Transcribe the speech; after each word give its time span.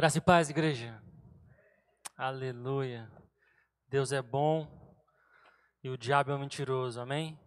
Graça 0.00 0.16
e 0.16 0.20
paz, 0.22 0.48
igreja. 0.48 0.98
Aleluia. 2.16 3.12
Deus 3.86 4.12
é 4.12 4.22
bom 4.22 4.66
e 5.84 5.90
o 5.90 5.98
diabo 5.98 6.32
é 6.32 6.38
mentiroso. 6.38 6.98
Amém? 6.98 7.38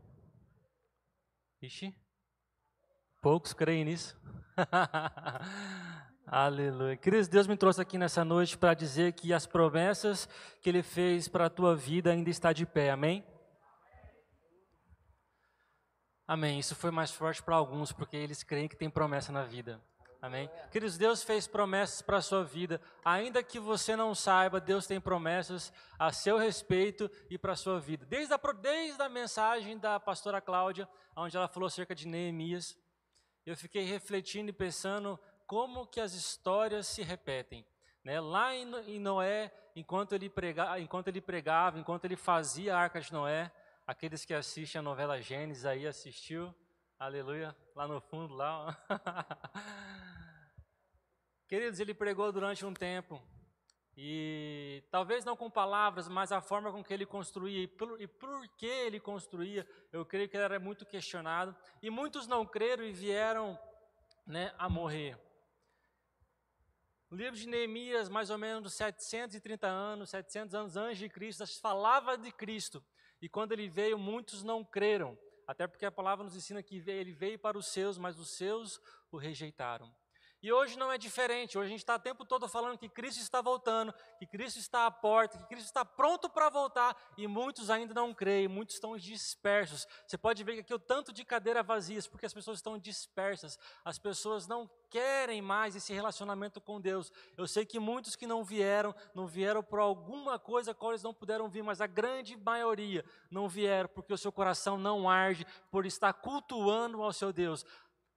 Ixi. 1.63 1.95
Poucos 3.23 3.53
creem 3.53 3.85
nisso. 3.85 4.15
Aleluia. 6.27 6.95
Queridos, 6.95 7.27
Deus 7.27 7.47
me 7.47 7.57
trouxe 7.57 7.81
aqui 7.81 7.97
nessa 7.97 8.23
noite 8.23 8.55
para 8.55 8.75
dizer 8.75 9.13
que 9.13 9.33
as 9.33 9.47
promessas 9.47 10.29
que 10.61 10.69
Ele 10.69 10.83
fez 10.83 11.27
para 11.27 11.47
a 11.47 11.49
tua 11.49 11.75
vida 11.75 12.11
ainda 12.11 12.29
está 12.29 12.53
de 12.53 12.67
pé. 12.67 12.91
Amém? 12.91 13.25
Amém. 16.27 16.59
Isso 16.59 16.75
foi 16.75 16.91
mais 16.91 17.09
forte 17.09 17.41
para 17.41 17.55
alguns, 17.55 17.91
porque 17.91 18.15
eles 18.15 18.43
creem 18.43 18.67
que 18.67 18.77
tem 18.77 18.91
promessa 18.91 19.31
na 19.31 19.43
vida. 19.43 19.81
Amém? 20.23 20.49
Queridos, 20.71 20.97
Deus 20.97 21.21
fez 21.21 21.47
promessas 21.47 22.01
para 22.01 22.15
a 22.15 22.21
sua 22.21 22.45
vida. 22.45 22.79
Ainda 23.03 23.43
que 23.43 23.59
você 23.59 23.93
não 23.93 24.15
saiba, 24.15 24.57
Deus 24.57 24.87
tem 24.87 24.97
promessas 24.97 25.73
a 25.99 26.13
seu 26.13 26.37
respeito 26.37 27.11
e 27.29 27.37
para 27.37 27.51
a 27.51 27.57
sua 27.57 27.77
vida. 27.77 28.05
Desde 28.05 28.33
a, 28.33 28.37
desde 28.37 29.01
a 29.01 29.09
mensagem 29.09 29.77
da 29.77 29.99
pastora 29.99 30.39
Cláudia, 30.39 30.87
onde 31.13 31.35
ela 31.35 31.49
falou 31.49 31.67
acerca 31.67 31.93
de 31.93 32.07
Neemias, 32.07 32.79
eu 33.45 33.57
fiquei 33.57 33.83
refletindo 33.83 34.49
e 34.49 34.53
pensando 34.53 35.19
como 35.45 35.85
que 35.85 35.99
as 35.99 36.13
histórias 36.13 36.87
se 36.87 37.03
repetem. 37.03 37.67
Né? 38.01 38.21
Lá 38.21 38.55
em, 38.55 38.99
Noé, 38.99 39.53
enquanto 39.75 40.15
ele, 40.15 40.29
prega, 40.29 40.79
enquanto 40.79 41.09
ele 41.09 41.19
pregava, 41.19 41.77
enquanto 41.77 42.05
ele 42.05 42.15
fazia 42.15 42.73
a 42.73 42.79
arca 42.79 43.01
de 43.01 43.11
Noé, 43.11 43.51
aqueles 43.85 44.23
que 44.23 44.33
assistem 44.33 44.79
a 44.79 44.81
novela 44.81 45.21
Gênesis 45.21 45.65
aí 45.65 45.85
assistiu, 45.85 46.55
aleluia, 46.97 47.53
lá 47.75 47.85
no 47.89 47.99
fundo, 47.99 48.33
lá. 48.33 48.73
Queridos, 51.53 51.79
ele 51.79 51.93
pregou 51.93 52.31
durante 52.31 52.65
um 52.65 52.73
tempo, 52.73 53.21
e 53.95 54.83
talvez 54.89 55.23
não 55.23 55.37
com 55.37 55.51
palavras, 55.51 56.07
mas 56.07 56.31
a 56.31 56.41
forma 56.41 56.71
com 56.71 56.83
que 56.83 56.91
ele 56.91 57.05
construía 57.05 57.61
e 57.61 57.67
por, 57.67 58.01
e 58.01 58.07
por 58.07 58.47
que 58.57 58.65
ele 58.65 58.99
construía, 58.99 59.63
eu 59.91 60.03
creio 60.03 60.27
que 60.27 60.35
ele 60.35 60.45
era 60.45 60.59
muito 60.59 60.83
questionado. 60.83 61.55
E 61.79 61.91
muitos 61.91 62.25
não 62.25 62.43
creram 62.43 62.83
e 62.83 62.91
vieram 62.91 63.55
né, 64.25 64.51
a 64.57 64.67
morrer. 64.67 65.15
O 67.11 67.15
livro 67.15 67.37
de 67.37 67.47
Neemias, 67.47 68.09
mais 68.09 68.31
ou 68.31 68.37
menos 68.39 68.73
730 68.73 69.67
anos, 69.67 70.09
700 70.09 70.55
anos 70.55 70.75
antes 70.75 70.97
de 70.97 71.07
Cristo, 71.07 71.45
falava 71.61 72.17
de 72.17 72.31
Cristo. 72.31 72.83
E 73.21 73.29
quando 73.29 73.51
ele 73.51 73.69
veio, 73.69 73.99
muitos 73.99 74.41
não 74.41 74.65
creram. 74.65 75.15
Até 75.45 75.67
porque 75.67 75.85
a 75.85 75.91
palavra 75.91 76.23
nos 76.23 76.35
ensina 76.35 76.63
que 76.63 76.81
ele 76.89 77.13
veio 77.13 77.37
para 77.37 77.59
os 77.59 77.67
seus, 77.67 77.99
mas 77.99 78.17
os 78.17 78.35
seus 78.35 78.81
o 79.11 79.17
rejeitaram. 79.17 79.93
E 80.43 80.51
hoje 80.51 80.77
não 80.77 80.91
é 80.91 80.97
diferente. 80.97 81.57
Hoje 81.57 81.67
a 81.67 81.69
gente 81.69 81.79
está 81.79 81.95
o 81.95 81.99
tempo 81.99 82.25
todo 82.25 82.49
falando 82.49 82.77
que 82.77 82.89
Cristo 82.89 83.21
está 83.21 83.41
voltando, 83.41 83.93
que 84.19 84.25
Cristo 84.25 84.59
está 84.59 84.85
à 84.85 84.91
porta, 84.91 85.37
que 85.37 85.45
Cristo 85.45 85.67
está 85.67 85.85
pronto 85.85 86.29
para 86.29 86.49
voltar. 86.49 86.97
E 87.17 87.25
muitos 87.27 87.69
ainda 87.69 87.93
não 87.93 88.13
creem, 88.13 88.49
muitos 88.49 88.75
estão 88.75 88.97
dispersos. 88.97 89.87
Você 90.05 90.17
pode 90.17 90.43
ver 90.43 90.55
que 90.55 90.59
aqui 90.59 90.73
o 90.73 90.79
tanto 90.79 91.13
de 91.13 91.23
cadeira 91.23 91.63
vazias, 91.63 92.07
porque 92.07 92.25
as 92.25 92.33
pessoas 92.33 92.57
estão 92.57 92.77
dispersas. 92.77 93.57
As 93.85 93.97
pessoas 93.97 94.45
não 94.45 94.69
querem 94.89 95.41
mais 95.41 95.77
esse 95.77 95.93
relacionamento 95.93 96.59
com 96.59 96.79
Deus. 96.79 97.09
Eu 97.37 97.47
sei 97.47 97.65
que 97.65 97.79
muitos 97.79 98.15
que 98.15 98.27
não 98.27 98.43
vieram, 98.43 98.93
não 99.15 99.25
vieram 99.25 99.63
por 99.63 99.79
alguma 99.79 100.37
coisa 100.37 100.73
qual 100.73 100.91
eles 100.91 101.01
não 101.01 101.13
puderam 101.13 101.49
vir, 101.49 101.63
mas 101.63 101.79
a 101.79 101.87
grande 101.87 102.35
maioria 102.35 103.03
não 103.31 103.47
vieram 103.47 103.89
porque 103.89 104.13
o 104.13 104.17
seu 104.17 104.31
coração 104.31 104.77
não 104.77 105.09
arde 105.09 105.47
por 105.71 105.85
estar 105.85 106.11
cultuando 106.11 107.01
ao 107.01 107.13
seu 107.13 107.31
Deus. 107.31 107.65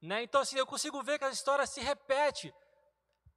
Né? 0.06 0.22
Então, 0.22 0.40
assim, 0.40 0.56
eu 0.56 0.66
consigo 0.66 1.02
ver 1.02 1.18
que 1.18 1.24
a 1.24 1.30
história 1.30 1.66
se 1.66 1.80
repete 1.80 2.54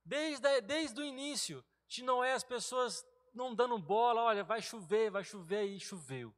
desde, 0.06 0.62
desde 0.62 1.02
o 1.02 1.04
início. 1.04 1.66
De 1.88 2.04
Noé, 2.04 2.34
as 2.34 2.44
pessoas 2.44 3.04
não 3.34 3.56
dando 3.56 3.80
bola, 3.80 4.22
olha, 4.22 4.44
vai 4.44 4.62
chover, 4.62 5.10
vai 5.10 5.24
chover, 5.24 5.66
e 5.66 5.80
choveu. 5.80 6.32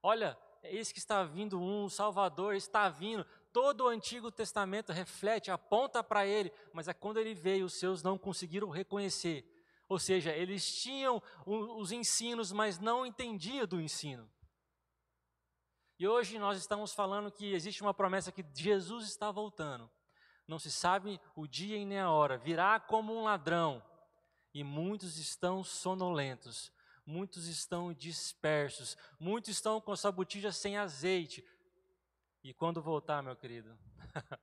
Olha, 0.00 0.38
eis 0.62 0.92
que 0.92 1.00
está 1.00 1.24
vindo 1.24 1.60
um, 1.60 1.86
o 1.86 1.90
Salvador 1.90 2.54
está 2.54 2.88
vindo. 2.88 3.26
Todo 3.52 3.84
o 3.84 3.88
Antigo 3.88 4.30
Testamento 4.30 4.92
reflete, 4.92 5.50
aponta 5.50 6.04
para 6.04 6.24
ele, 6.24 6.52
mas 6.72 6.86
é 6.86 6.94
quando 6.94 7.18
ele 7.18 7.34
veio, 7.34 7.66
os 7.66 7.78
seus 7.80 8.00
não 8.00 8.16
conseguiram 8.16 8.70
reconhecer. 8.70 9.44
Ou 9.88 9.98
seja, 9.98 10.30
eles 10.30 10.64
tinham 10.82 11.20
os 11.44 11.90
ensinos, 11.90 12.52
mas 12.52 12.78
não 12.78 13.04
entendiam 13.04 13.66
do 13.66 13.80
ensino. 13.80 14.30
E 15.98 16.06
hoje 16.06 16.38
nós 16.38 16.58
estamos 16.58 16.92
falando 16.92 17.32
que 17.32 17.54
existe 17.54 17.80
uma 17.80 17.94
promessa 17.94 18.30
que 18.30 18.44
Jesus 18.54 19.06
está 19.06 19.30
voltando. 19.30 19.90
Não 20.46 20.58
se 20.58 20.70
sabe 20.70 21.18
o 21.34 21.46
dia 21.46 21.76
e 21.76 21.86
nem 21.86 21.98
a 21.98 22.10
hora. 22.10 22.36
Virá 22.36 22.78
como 22.78 23.14
um 23.14 23.24
ladrão. 23.24 23.82
E 24.52 24.62
muitos 24.62 25.16
estão 25.16 25.64
sonolentos. 25.64 26.70
Muitos 27.04 27.46
estão 27.46 27.94
dispersos. 27.94 28.96
Muitos 29.18 29.50
estão 29.50 29.80
com 29.80 29.96
sua 29.96 30.12
botija 30.12 30.52
sem 30.52 30.76
azeite. 30.76 31.44
E 32.44 32.52
quando 32.52 32.82
voltar, 32.82 33.22
meu 33.22 33.34
querido, 33.34 33.76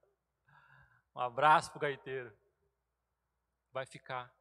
um 1.16 1.20
abraço 1.22 1.70
para 1.70 1.78
o 1.78 1.82
gaiteiro. 1.82 2.36
Vai 3.72 3.86
ficar. 3.86 4.34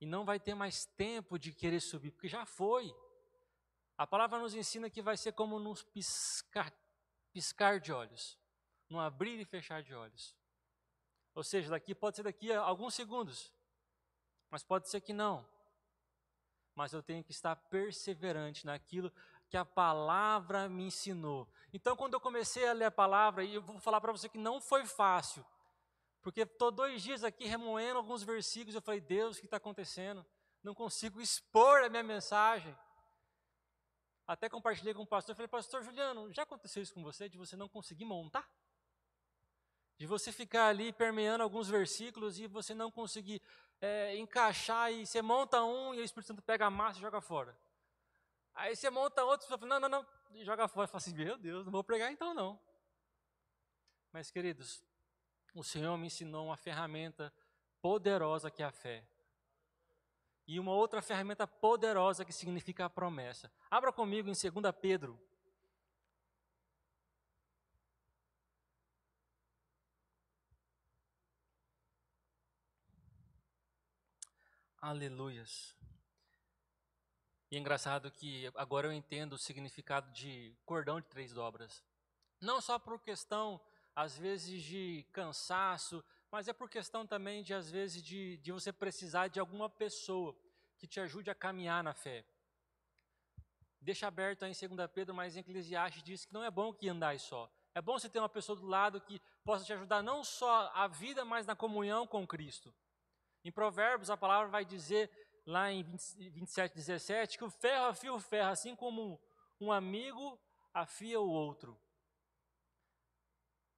E 0.00 0.06
não 0.06 0.24
vai 0.24 0.38
ter 0.38 0.54
mais 0.54 0.84
tempo 0.84 1.38
de 1.38 1.52
querer 1.52 1.80
subir, 1.80 2.10
porque 2.10 2.28
já 2.28 2.44
foi. 2.44 2.94
A 4.00 4.06
palavra 4.06 4.38
nos 4.38 4.54
ensina 4.54 4.88
que 4.88 5.02
vai 5.02 5.14
ser 5.14 5.32
como 5.32 5.58
num 5.58 5.74
piscar, 5.74 6.72
piscar 7.34 7.78
de 7.78 7.92
olhos, 7.92 8.38
num 8.88 8.98
abrir 8.98 9.38
e 9.38 9.44
fechar 9.44 9.82
de 9.82 9.94
olhos. 9.94 10.34
Ou 11.34 11.44
seja, 11.44 11.68
daqui 11.68 11.94
pode 11.94 12.16
ser 12.16 12.22
daqui 12.22 12.50
a 12.50 12.62
alguns 12.62 12.94
segundos, 12.94 13.52
mas 14.48 14.62
pode 14.62 14.88
ser 14.88 15.02
que 15.02 15.12
não. 15.12 15.46
Mas 16.74 16.94
eu 16.94 17.02
tenho 17.02 17.22
que 17.22 17.30
estar 17.30 17.54
perseverante 17.54 18.64
naquilo 18.64 19.12
que 19.50 19.56
a 19.58 19.66
palavra 19.66 20.66
me 20.66 20.84
ensinou. 20.84 21.46
Então, 21.70 21.94
quando 21.94 22.14
eu 22.14 22.20
comecei 22.20 22.66
a 22.66 22.72
ler 22.72 22.86
a 22.86 22.90
palavra, 22.90 23.44
e 23.44 23.56
eu 23.56 23.60
vou 23.60 23.78
falar 23.80 24.00
para 24.00 24.12
você 24.12 24.30
que 24.30 24.38
não 24.38 24.62
foi 24.62 24.86
fácil, 24.86 25.44
porque 26.22 26.40
estou 26.40 26.70
dois 26.70 27.02
dias 27.02 27.22
aqui 27.22 27.44
remoendo 27.44 27.98
alguns 27.98 28.22
versículos, 28.22 28.74
eu 28.74 28.80
falei, 28.80 29.02
Deus, 29.02 29.36
o 29.36 29.40
que 29.40 29.46
está 29.46 29.58
acontecendo? 29.58 30.24
Não 30.62 30.74
consigo 30.74 31.20
expor 31.20 31.84
a 31.84 31.90
minha 31.90 32.02
mensagem. 32.02 32.74
Até 34.30 34.48
compartilhei 34.48 34.94
com 34.94 35.02
o 35.02 35.06
pastor, 35.06 35.34
falei, 35.34 35.48
pastor 35.48 35.82
Juliano, 35.82 36.32
já 36.32 36.44
aconteceu 36.44 36.80
isso 36.80 36.94
com 36.94 37.02
você, 37.02 37.28
de 37.28 37.36
você 37.36 37.56
não 37.56 37.68
conseguir 37.68 38.04
montar? 38.04 38.48
De 39.98 40.06
você 40.06 40.30
ficar 40.30 40.68
ali 40.68 40.92
permeando 40.92 41.42
alguns 41.42 41.68
versículos 41.68 42.38
e 42.38 42.46
você 42.46 42.72
não 42.72 42.92
conseguir 42.92 43.42
é, 43.80 44.16
encaixar 44.16 44.92
e 44.92 45.04
você 45.04 45.20
monta 45.20 45.60
um 45.64 45.92
e 45.92 45.98
o 45.98 46.04
Espírito 46.04 46.28
Santo 46.28 46.42
pega 46.42 46.66
a 46.66 46.70
massa 46.70 47.00
e 47.00 47.02
joga 47.02 47.20
fora. 47.20 47.58
Aí 48.54 48.76
você 48.76 48.88
monta 48.88 49.24
outro 49.24 49.46
e 49.46 49.48
fala, 49.48 49.66
não, 49.66 49.80
não, 49.80 49.88
não, 49.88 50.06
e 50.30 50.44
joga 50.44 50.68
fora. 50.68 50.86
Fala 50.86 50.98
assim, 50.98 51.12
meu 51.12 51.36
Deus, 51.36 51.64
não 51.64 51.72
vou 51.72 51.82
pregar 51.82 52.12
então 52.12 52.32
não. 52.32 52.56
Mas 54.12 54.30
queridos, 54.30 54.80
o 55.52 55.64
Senhor 55.64 55.98
me 55.98 56.06
ensinou 56.06 56.46
uma 56.46 56.56
ferramenta 56.56 57.34
poderosa 57.82 58.48
que 58.48 58.62
é 58.62 58.66
a 58.66 58.70
fé 58.70 59.04
e 60.50 60.58
uma 60.58 60.72
outra 60.72 61.00
ferramenta 61.00 61.46
poderosa 61.46 62.24
que 62.24 62.32
significa 62.32 62.84
a 62.84 62.90
promessa. 62.90 63.48
Abra 63.70 63.92
comigo 63.92 64.28
em 64.28 64.32
2 64.32 64.74
Pedro. 64.80 65.16
Aleluias. 74.80 75.72
E 77.48 77.54
é 77.54 77.58
engraçado 77.60 78.10
que 78.10 78.50
agora 78.56 78.88
eu 78.88 78.92
entendo 78.92 79.34
o 79.34 79.38
significado 79.38 80.10
de 80.10 80.52
cordão 80.66 81.00
de 81.00 81.06
três 81.06 81.32
dobras. 81.32 81.84
Não 82.40 82.60
só 82.60 82.76
por 82.76 83.00
questão, 83.00 83.60
às 83.94 84.18
vezes, 84.18 84.64
de 84.64 85.06
cansaço, 85.12 86.04
mas 86.30 86.48
é 86.48 86.52
por 86.52 86.70
questão 86.70 87.06
também 87.06 87.42
de, 87.42 87.52
às 87.52 87.70
vezes, 87.70 88.02
de, 88.02 88.36
de 88.38 88.52
você 88.52 88.72
precisar 88.72 89.28
de 89.28 89.40
alguma 89.40 89.68
pessoa 89.68 90.36
que 90.78 90.86
te 90.86 91.00
ajude 91.00 91.30
a 91.30 91.34
caminhar 91.34 91.82
na 91.82 91.92
fé. 91.92 92.24
Deixa 93.80 94.06
aberto 94.06 94.44
aí 94.44 94.52
em 94.52 94.68
2 94.68 94.90
Pedro, 94.92 95.14
mas 95.14 95.36
em 95.36 95.40
Eclesiastes 95.40 96.02
diz 96.02 96.24
que 96.24 96.32
não 96.32 96.44
é 96.44 96.50
bom 96.50 96.72
que 96.72 96.88
andais 96.88 97.22
só. 97.22 97.50
É 97.74 97.80
bom 97.80 97.98
você 97.98 98.08
ter 98.08 98.18
uma 98.18 98.28
pessoa 98.28 98.58
do 98.58 98.66
lado 98.66 99.00
que 99.00 99.20
possa 99.44 99.64
te 99.64 99.72
ajudar 99.72 100.02
não 100.02 100.22
só 100.22 100.70
a 100.74 100.86
vida, 100.86 101.24
mas 101.24 101.46
na 101.46 101.56
comunhão 101.56 102.06
com 102.06 102.26
Cristo. 102.26 102.74
Em 103.42 103.50
Provérbios, 103.50 104.10
a 104.10 104.16
palavra 104.16 104.48
vai 104.48 104.64
dizer, 104.64 105.10
lá 105.46 105.72
em 105.72 105.82
27, 105.82 106.74
17, 106.74 107.38
que 107.38 107.44
o 107.44 107.50
ferro 107.50 107.86
afia 107.86 108.12
o 108.12 108.20
ferro, 108.20 108.50
assim 108.50 108.76
como 108.76 109.20
um 109.60 109.72
amigo 109.72 110.38
afia 110.74 111.20
o 111.20 111.28
outro. 111.28 111.78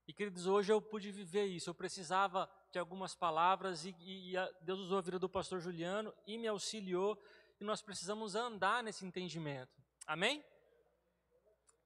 E 0.07 0.13
queridos, 0.13 0.47
hoje 0.47 0.73
eu 0.73 0.83
pude 0.83 1.13
viver 1.13 1.45
isso. 1.47 1.71
Eu 1.71 1.75
precisava 1.75 2.51
de 2.71 2.79
algumas 2.79 3.15
palavras 3.15 3.85
e, 3.85 3.95
e, 4.01 4.37
e 4.37 4.53
Deus 4.63 4.81
usou 4.81 4.99
a 4.99 5.03
vida 5.03 5.19
do 5.19 5.29
pastor 5.29 5.61
Juliano 5.61 6.13
e 6.27 6.37
me 6.37 6.49
auxiliou. 6.49 7.23
E 7.61 7.65
nós 7.65 7.81
precisamos 7.81 8.35
andar 8.35 8.83
nesse 8.83 9.07
entendimento. 9.07 9.81
Amém? 10.07 10.45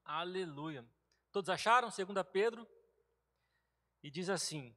Aleluia. 0.03 0.85
Todos 1.31 1.49
acharam? 1.49 1.89
2 1.89 2.27
Pedro. 2.31 2.67
E 4.01 4.09
diz 4.09 4.29
assim: 4.29 4.75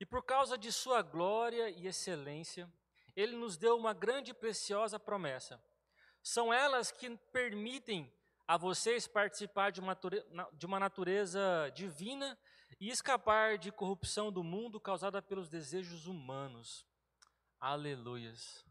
E 0.00 0.06
por 0.06 0.24
causa 0.24 0.56
de 0.56 0.72
sua 0.72 1.02
glória 1.02 1.68
e 1.68 1.86
excelência, 1.86 2.72
ele 3.14 3.36
nos 3.36 3.56
deu 3.56 3.76
uma 3.76 3.92
grande 3.92 4.30
e 4.30 4.34
preciosa 4.34 4.98
promessa. 4.98 5.62
São 6.22 6.52
elas 6.52 6.90
que 6.90 7.14
permitem 7.32 8.12
a 8.48 8.56
vocês 8.56 9.06
participar 9.06 9.70
de 9.70 9.78
uma, 9.78 9.94
de 10.54 10.64
uma 10.64 10.80
natureza 10.80 11.70
divina 11.74 12.36
e 12.80 12.88
escapar 12.88 13.58
de 13.58 13.70
corrupção 13.70 14.32
do 14.32 14.42
mundo 14.42 14.80
causada 14.80 15.20
pelos 15.20 15.50
desejos 15.50 16.06
humanos. 16.06 16.86
Aleluias. 17.60 18.64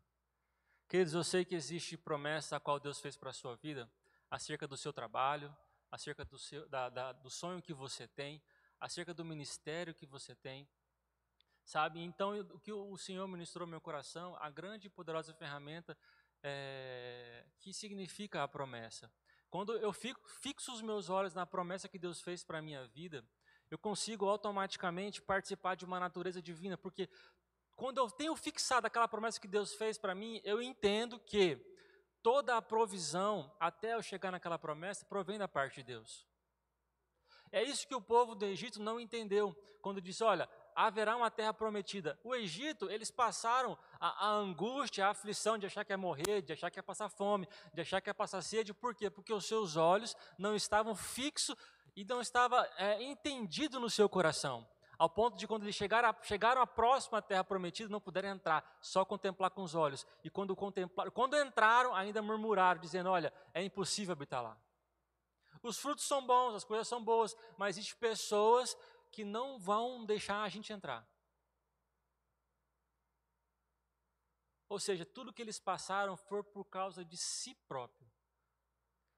Queridos, 0.89 1.13
eu 1.13 1.23
sei 1.23 1.45
que 1.45 1.53
existe 1.53 1.95
promessa 1.95 2.55
a 2.55 2.59
qual 2.59 2.79
Deus 2.79 2.99
fez 2.99 3.15
para 3.15 3.29
a 3.29 3.33
sua 3.33 3.55
vida, 3.55 3.87
acerca 4.31 4.67
do 4.67 4.75
seu 4.75 4.91
trabalho, 4.91 5.55
acerca 5.91 6.25
do, 6.25 6.39
seu, 6.39 6.67
da, 6.67 6.89
da, 6.89 7.11
do 7.11 7.29
sonho 7.29 7.61
que 7.61 7.73
você 7.73 8.07
tem, 8.07 8.41
acerca 8.79 9.13
do 9.13 9.23
ministério 9.23 9.93
que 9.93 10.07
você 10.07 10.33
tem. 10.33 10.67
Sabe? 11.63 12.01
Então, 12.01 12.39
o 12.39 12.59
que 12.59 12.71
o 12.71 12.97
Senhor 12.97 13.27
ministrou 13.27 13.67
no 13.67 13.71
meu 13.71 13.81
coração, 13.81 14.35
a 14.39 14.49
grande 14.49 14.87
e 14.87 14.89
poderosa 14.89 15.35
ferramenta 15.35 15.95
é, 16.41 17.45
que 17.59 17.71
significa 17.71 18.41
a 18.41 18.47
promessa. 18.47 19.11
Quando 19.49 19.77
eu 19.77 19.93
fico, 19.93 20.21
fixo 20.41 20.73
os 20.73 20.81
meus 20.81 21.09
olhos 21.09 21.33
na 21.33 21.45
promessa 21.45 21.87
que 21.87 21.97
Deus 21.97 22.21
fez 22.21 22.43
para 22.43 22.59
a 22.59 22.61
minha 22.61 22.85
vida, 22.87 23.25
eu 23.69 23.77
consigo 23.77 24.27
automaticamente 24.27 25.21
participar 25.21 25.75
de 25.75 25.85
uma 25.85 25.99
natureza 25.99 26.41
divina, 26.41 26.77
porque 26.77 27.09
quando 27.75 27.99
eu 27.99 28.09
tenho 28.09 28.35
fixado 28.35 28.87
aquela 28.87 29.07
promessa 29.07 29.39
que 29.39 29.47
Deus 29.47 29.73
fez 29.73 29.97
para 29.97 30.15
mim, 30.15 30.41
eu 30.43 30.61
entendo 30.61 31.19
que 31.19 31.57
toda 32.23 32.57
a 32.57 32.61
provisão, 32.61 33.55
até 33.59 33.93
eu 33.93 34.01
chegar 34.01 34.31
naquela 34.31 34.57
promessa, 34.57 35.05
provém 35.05 35.37
da 35.37 35.47
parte 35.47 35.75
de 35.75 35.83
Deus. 35.83 36.27
É 37.51 37.63
isso 37.63 37.87
que 37.87 37.95
o 37.95 38.01
povo 38.01 38.35
do 38.35 38.45
Egito 38.45 38.81
não 38.81 38.99
entendeu, 38.99 39.53
quando 39.81 40.01
disse: 40.01 40.23
Olha, 40.23 40.49
haverá 40.77 41.17
uma 41.17 41.31
terra 41.31 41.51
prometida. 41.51 42.19
O 42.23 42.35
Egito, 42.35 42.87
eles 42.91 43.09
passaram 43.09 43.75
a, 43.99 44.27
a, 44.27 44.29
angústia, 44.29 45.07
a 45.07 45.09
aflição 45.09 45.57
de 45.57 45.65
achar 45.65 45.83
que 45.83 45.91
ia 45.91 45.97
morrer, 45.97 46.43
de 46.43 46.53
achar 46.53 46.69
que 46.69 46.77
ia 46.77 46.83
passar 46.83 47.09
fome, 47.09 47.49
de 47.73 47.81
achar 47.81 47.99
que 47.99 48.07
ia 48.07 48.13
passar 48.13 48.43
sede. 48.43 48.75
Por 48.75 48.93
quê? 48.93 49.09
Porque 49.09 49.33
os 49.33 49.45
seus 49.45 49.75
olhos 49.75 50.15
não 50.37 50.55
estavam 50.55 50.95
fixos 50.95 51.55
e 51.95 52.05
não 52.05 52.21
estava 52.21 52.63
é, 52.77 53.01
entendido 53.01 53.79
no 53.79 53.89
seu 53.89 54.07
coração. 54.07 54.67
Ao 54.99 55.09
ponto 55.09 55.35
de 55.35 55.47
quando 55.47 55.63
eles 55.63 55.75
chegaram, 55.75 56.09
a, 56.09 56.15
chegaram 56.21 56.61
à 56.61 56.67
próxima 56.67 57.23
terra 57.23 57.43
prometida, 57.43 57.89
não 57.89 57.99
puderam 57.99 58.29
entrar, 58.29 58.77
só 58.79 59.03
contemplar 59.03 59.49
com 59.49 59.63
os 59.63 59.73
olhos. 59.73 60.05
E 60.23 60.29
quando 60.29 60.55
contemplaram, 60.55 61.09
quando 61.09 61.35
entraram, 61.35 61.95
ainda 61.95 62.21
murmuraram, 62.21 62.79
dizendo: 62.79 63.09
Olha, 63.09 63.33
é 63.51 63.63
impossível 63.63 64.13
habitar 64.13 64.43
lá. 64.43 64.55
Os 65.63 65.79
frutos 65.79 66.07
são 66.07 66.25
bons, 66.25 66.53
as 66.53 66.63
coisas 66.63 66.87
são 66.87 67.03
boas, 67.03 67.35
mas 67.57 67.77
existem 67.77 67.99
pessoas 67.99 68.77
que 69.11 69.23
não 69.23 69.57
vão 69.59 70.05
deixar 70.05 70.43
a 70.43 70.49
gente 70.49 70.71
entrar. 70.71 71.07
Ou 74.69 74.79
seja, 74.79 75.05
tudo 75.05 75.31
que 75.33 75.41
eles 75.41 75.59
passaram 75.59 76.17
foi 76.17 76.43
por 76.43 76.65
causa 76.65 77.03
de 77.05 77.15
si 77.17 77.55
próprio. 77.67 78.07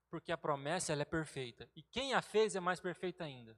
Porque 0.10 0.32
a 0.32 0.38
promessa 0.38 0.94
ela 0.94 1.02
é 1.02 1.06
perfeita. 1.06 1.70
E 1.76 1.84
quem 1.84 2.14
a 2.14 2.22
fez 2.22 2.56
é 2.56 2.60
mais 2.60 2.80
perfeita 2.80 3.24
ainda. 3.24 3.58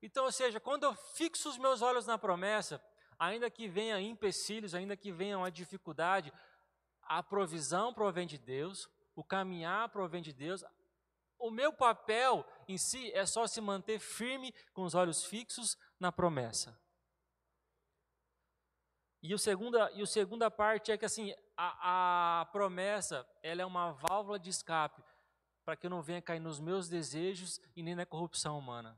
Então, 0.00 0.24
ou 0.24 0.32
seja, 0.32 0.58
quando 0.58 0.84
eu 0.84 0.94
fixo 0.94 1.48
os 1.48 1.58
meus 1.58 1.80
olhos 1.80 2.06
na 2.06 2.18
promessa, 2.18 2.82
ainda 3.18 3.48
que 3.50 3.68
venham 3.68 4.00
empecilhos, 4.00 4.74
ainda 4.74 4.96
que 4.96 5.12
venham 5.12 5.44
a 5.44 5.50
dificuldade, 5.50 6.32
a 7.02 7.22
provisão 7.22 7.94
provém 7.94 8.26
de 8.26 8.36
Deus, 8.38 8.88
o 9.14 9.22
caminhar 9.22 9.88
provém 9.90 10.22
de 10.22 10.32
Deus. 10.32 10.64
O 11.42 11.50
meu 11.50 11.72
papel 11.72 12.46
em 12.68 12.78
si 12.78 13.10
é 13.12 13.26
só 13.26 13.48
se 13.48 13.60
manter 13.60 13.98
firme 13.98 14.54
com 14.72 14.84
os 14.84 14.94
olhos 14.94 15.24
fixos 15.24 15.76
na 15.98 16.12
promessa. 16.12 16.78
E, 19.20 19.34
o 19.34 19.38
segunda, 19.38 19.90
e 19.90 20.02
a 20.02 20.06
segunda 20.06 20.48
parte 20.52 20.92
é 20.92 20.96
que 20.96 21.04
assim, 21.04 21.34
a, 21.56 22.42
a 22.42 22.44
promessa 22.46 23.28
ela 23.42 23.60
é 23.60 23.66
uma 23.66 23.90
válvula 23.90 24.38
de 24.38 24.50
escape 24.50 25.02
para 25.64 25.74
que 25.74 25.86
eu 25.86 25.90
não 25.90 26.00
venha 26.00 26.22
cair 26.22 26.38
nos 26.38 26.60
meus 26.60 26.88
desejos 26.88 27.60
e 27.74 27.82
nem 27.82 27.96
na 27.96 28.06
corrupção 28.06 28.56
humana. 28.56 28.96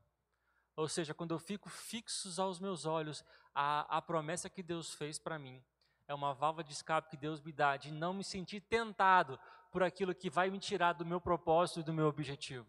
Ou 0.76 0.86
seja, 0.86 1.14
quando 1.14 1.32
eu 1.32 1.38
fico 1.38 1.70
fixos 1.70 2.38
aos 2.38 2.60
meus 2.60 2.84
olhos, 2.84 3.24
a, 3.54 3.96
a 3.96 4.02
promessa 4.02 4.50
que 4.50 4.62
Deus 4.62 4.92
fez 4.92 5.18
para 5.18 5.38
mim 5.38 5.64
é 6.06 6.12
uma 6.12 6.34
válvula 6.34 6.62
de 6.62 6.74
escape 6.74 7.08
que 7.08 7.16
Deus 7.16 7.40
me 7.40 7.52
dá, 7.52 7.78
de 7.78 7.90
não 7.90 8.12
me 8.12 8.22
sentir 8.22 8.60
tentado 8.60 9.40
por 9.74 9.82
aquilo 9.82 10.14
que 10.14 10.30
vai 10.30 10.50
me 10.50 10.60
tirar 10.60 10.92
do 10.92 11.04
meu 11.04 11.20
propósito 11.20 11.80
e 11.80 11.82
do 11.82 11.92
meu 11.92 12.06
objetivo. 12.06 12.64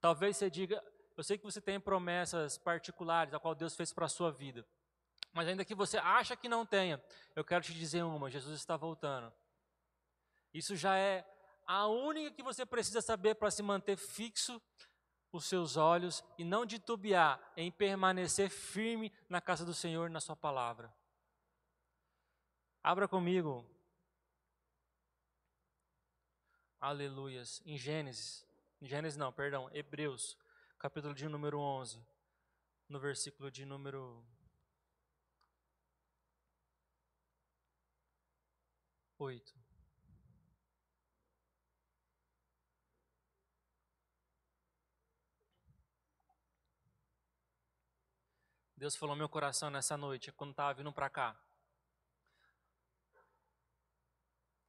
Talvez 0.00 0.36
você 0.36 0.48
diga, 0.48 0.80
eu 1.16 1.24
sei 1.24 1.36
que 1.36 1.42
você 1.42 1.60
tem 1.60 1.80
promessas 1.80 2.58
particulares, 2.58 3.34
a 3.34 3.40
qual 3.40 3.56
Deus 3.56 3.74
fez 3.74 3.92
para 3.92 4.06
a 4.06 4.08
sua 4.08 4.30
vida. 4.30 4.64
Mas 5.32 5.48
ainda 5.48 5.64
que 5.64 5.74
você 5.74 5.98
acha 5.98 6.36
que 6.36 6.48
não 6.48 6.64
tenha, 6.64 7.02
eu 7.34 7.44
quero 7.44 7.64
te 7.64 7.74
dizer 7.74 8.04
uma, 8.04 8.30
Jesus 8.30 8.54
está 8.54 8.76
voltando. 8.76 9.32
Isso 10.54 10.76
já 10.76 10.96
é 10.96 11.26
a 11.66 11.88
única 11.88 12.30
que 12.30 12.42
você 12.44 12.64
precisa 12.64 13.02
saber 13.02 13.34
para 13.34 13.50
se 13.50 13.64
manter 13.64 13.96
fixo 13.96 14.62
os 15.32 15.44
seus 15.44 15.76
olhos 15.76 16.22
e 16.38 16.44
não 16.44 16.64
titubear 16.64 17.40
em 17.56 17.68
permanecer 17.68 18.48
firme 18.48 19.12
na 19.28 19.40
casa 19.40 19.64
do 19.64 19.74
Senhor 19.74 20.08
na 20.08 20.20
sua 20.20 20.36
palavra. 20.36 20.94
Abra 22.80 23.08
comigo 23.08 23.66
Aleluias. 26.82 27.62
Em 27.64 27.78
Gênesis, 27.78 28.44
em 28.80 28.88
Gênesis 28.88 29.16
não, 29.16 29.32
perdão, 29.32 29.70
Hebreus, 29.72 30.36
capítulo 30.80 31.14
de 31.14 31.28
número 31.28 31.60
11, 31.60 32.04
no 32.88 32.98
versículo 32.98 33.52
de 33.52 33.64
número 33.64 34.26
8. 39.16 39.54
Deus 48.76 48.96
falou 48.96 49.14
meu 49.14 49.28
coração 49.28 49.70
nessa 49.70 49.96
noite, 49.96 50.32
quando 50.32 50.50
estava 50.50 50.74
vindo 50.74 50.92
para 50.92 51.08
cá. 51.08 51.40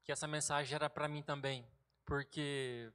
Que 0.03 0.11
essa 0.11 0.27
mensagem 0.27 0.75
era 0.75 0.87
para 0.87 1.07
mim 1.07 1.23
também 1.23 1.67
porque 2.05 2.91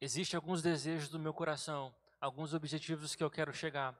existem 0.00 0.36
alguns 0.36 0.62
desejos 0.62 1.08
do 1.08 1.18
meu 1.18 1.32
coração, 1.32 1.94
alguns 2.20 2.54
objetivos 2.54 3.14
que 3.14 3.22
eu 3.22 3.30
quero 3.30 3.52
chegar, 3.52 3.98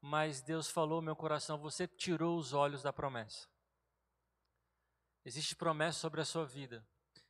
mas 0.00 0.40
Deus 0.40 0.68
falou 0.68 1.00
meu 1.00 1.16
coração, 1.16 1.58
você 1.58 1.86
tirou 1.86 2.38
os 2.38 2.52
olhos 2.52 2.82
da 2.82 2.92
promessa. 2.92 3.48
Existe 5.24 5.56
promessa 5.56 5.98
sobre 5.98 6.20
a 6.20 6.24
sua 6.24 6.46
vida, 6.46 6.86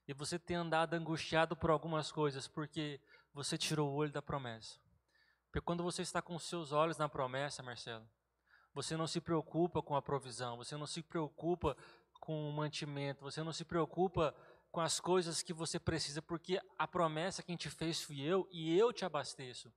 e 0.06 0.12
você 0.12 0.38
tem 0.38 0.56
andado 0.56 0.94
angustiado 0.94 1.56
por 1.56 1.70
algumas 1.70 2.12
coisas, 2.12 2.46
porque 2.46 3.00
você 3.32 3.58
tirou 3.58 3.90
o 3.90 3.94
olho 3.94 4.12
da 4.12 4.22
promessa. 4.22 4.78
Porque 5.46 5.64
quando 5.64 5.82
você 5.82 6.02
está 6.02 6.20
com 6.20 6.34
os 6.34 6.44
seus 6.44 6.72
olhos 6.72 6.98
na 6.98 7.08
promessa, 7.08 7.62
Marcelo, 7.62 8.06
você 8.74 8.96
não 8.96 9.06
se 9.06 9.20
preocupa 9.20 9.82
com 9.82 9.96
a 9.96 10.02
provisão, 10.02 10.58
você 10.58 10.76
não 10.76 10.86
se 10.86 11.02
preocupa 11.02 11.76
com 12.20 12.48
o 12.48 12.52
mantimento, 12.52 13.22
você 13.22 13.42
não 13.42 13.52
se 13.52 13.64
preocupa 13.64 14.34
com 14.70 14.80
as 14.80 15.00
coisas 15.00 15.42
que 15.42 15.52
você 15.52 15.78
precisa, 15.78 16.20
porque 16.20 16.60
a 16.78 16.86
promessa 16.86 17.42
que 17.42 17.50
a 17.50 17.54
gente 17.54 17.70
fez 17.70 18.02
fui 18.02 18.20
eu 18.20 18.48
e 18.52 18.78
eu 18.78 18.92
te 18.92 19.04
abasteço. 19.04 19.72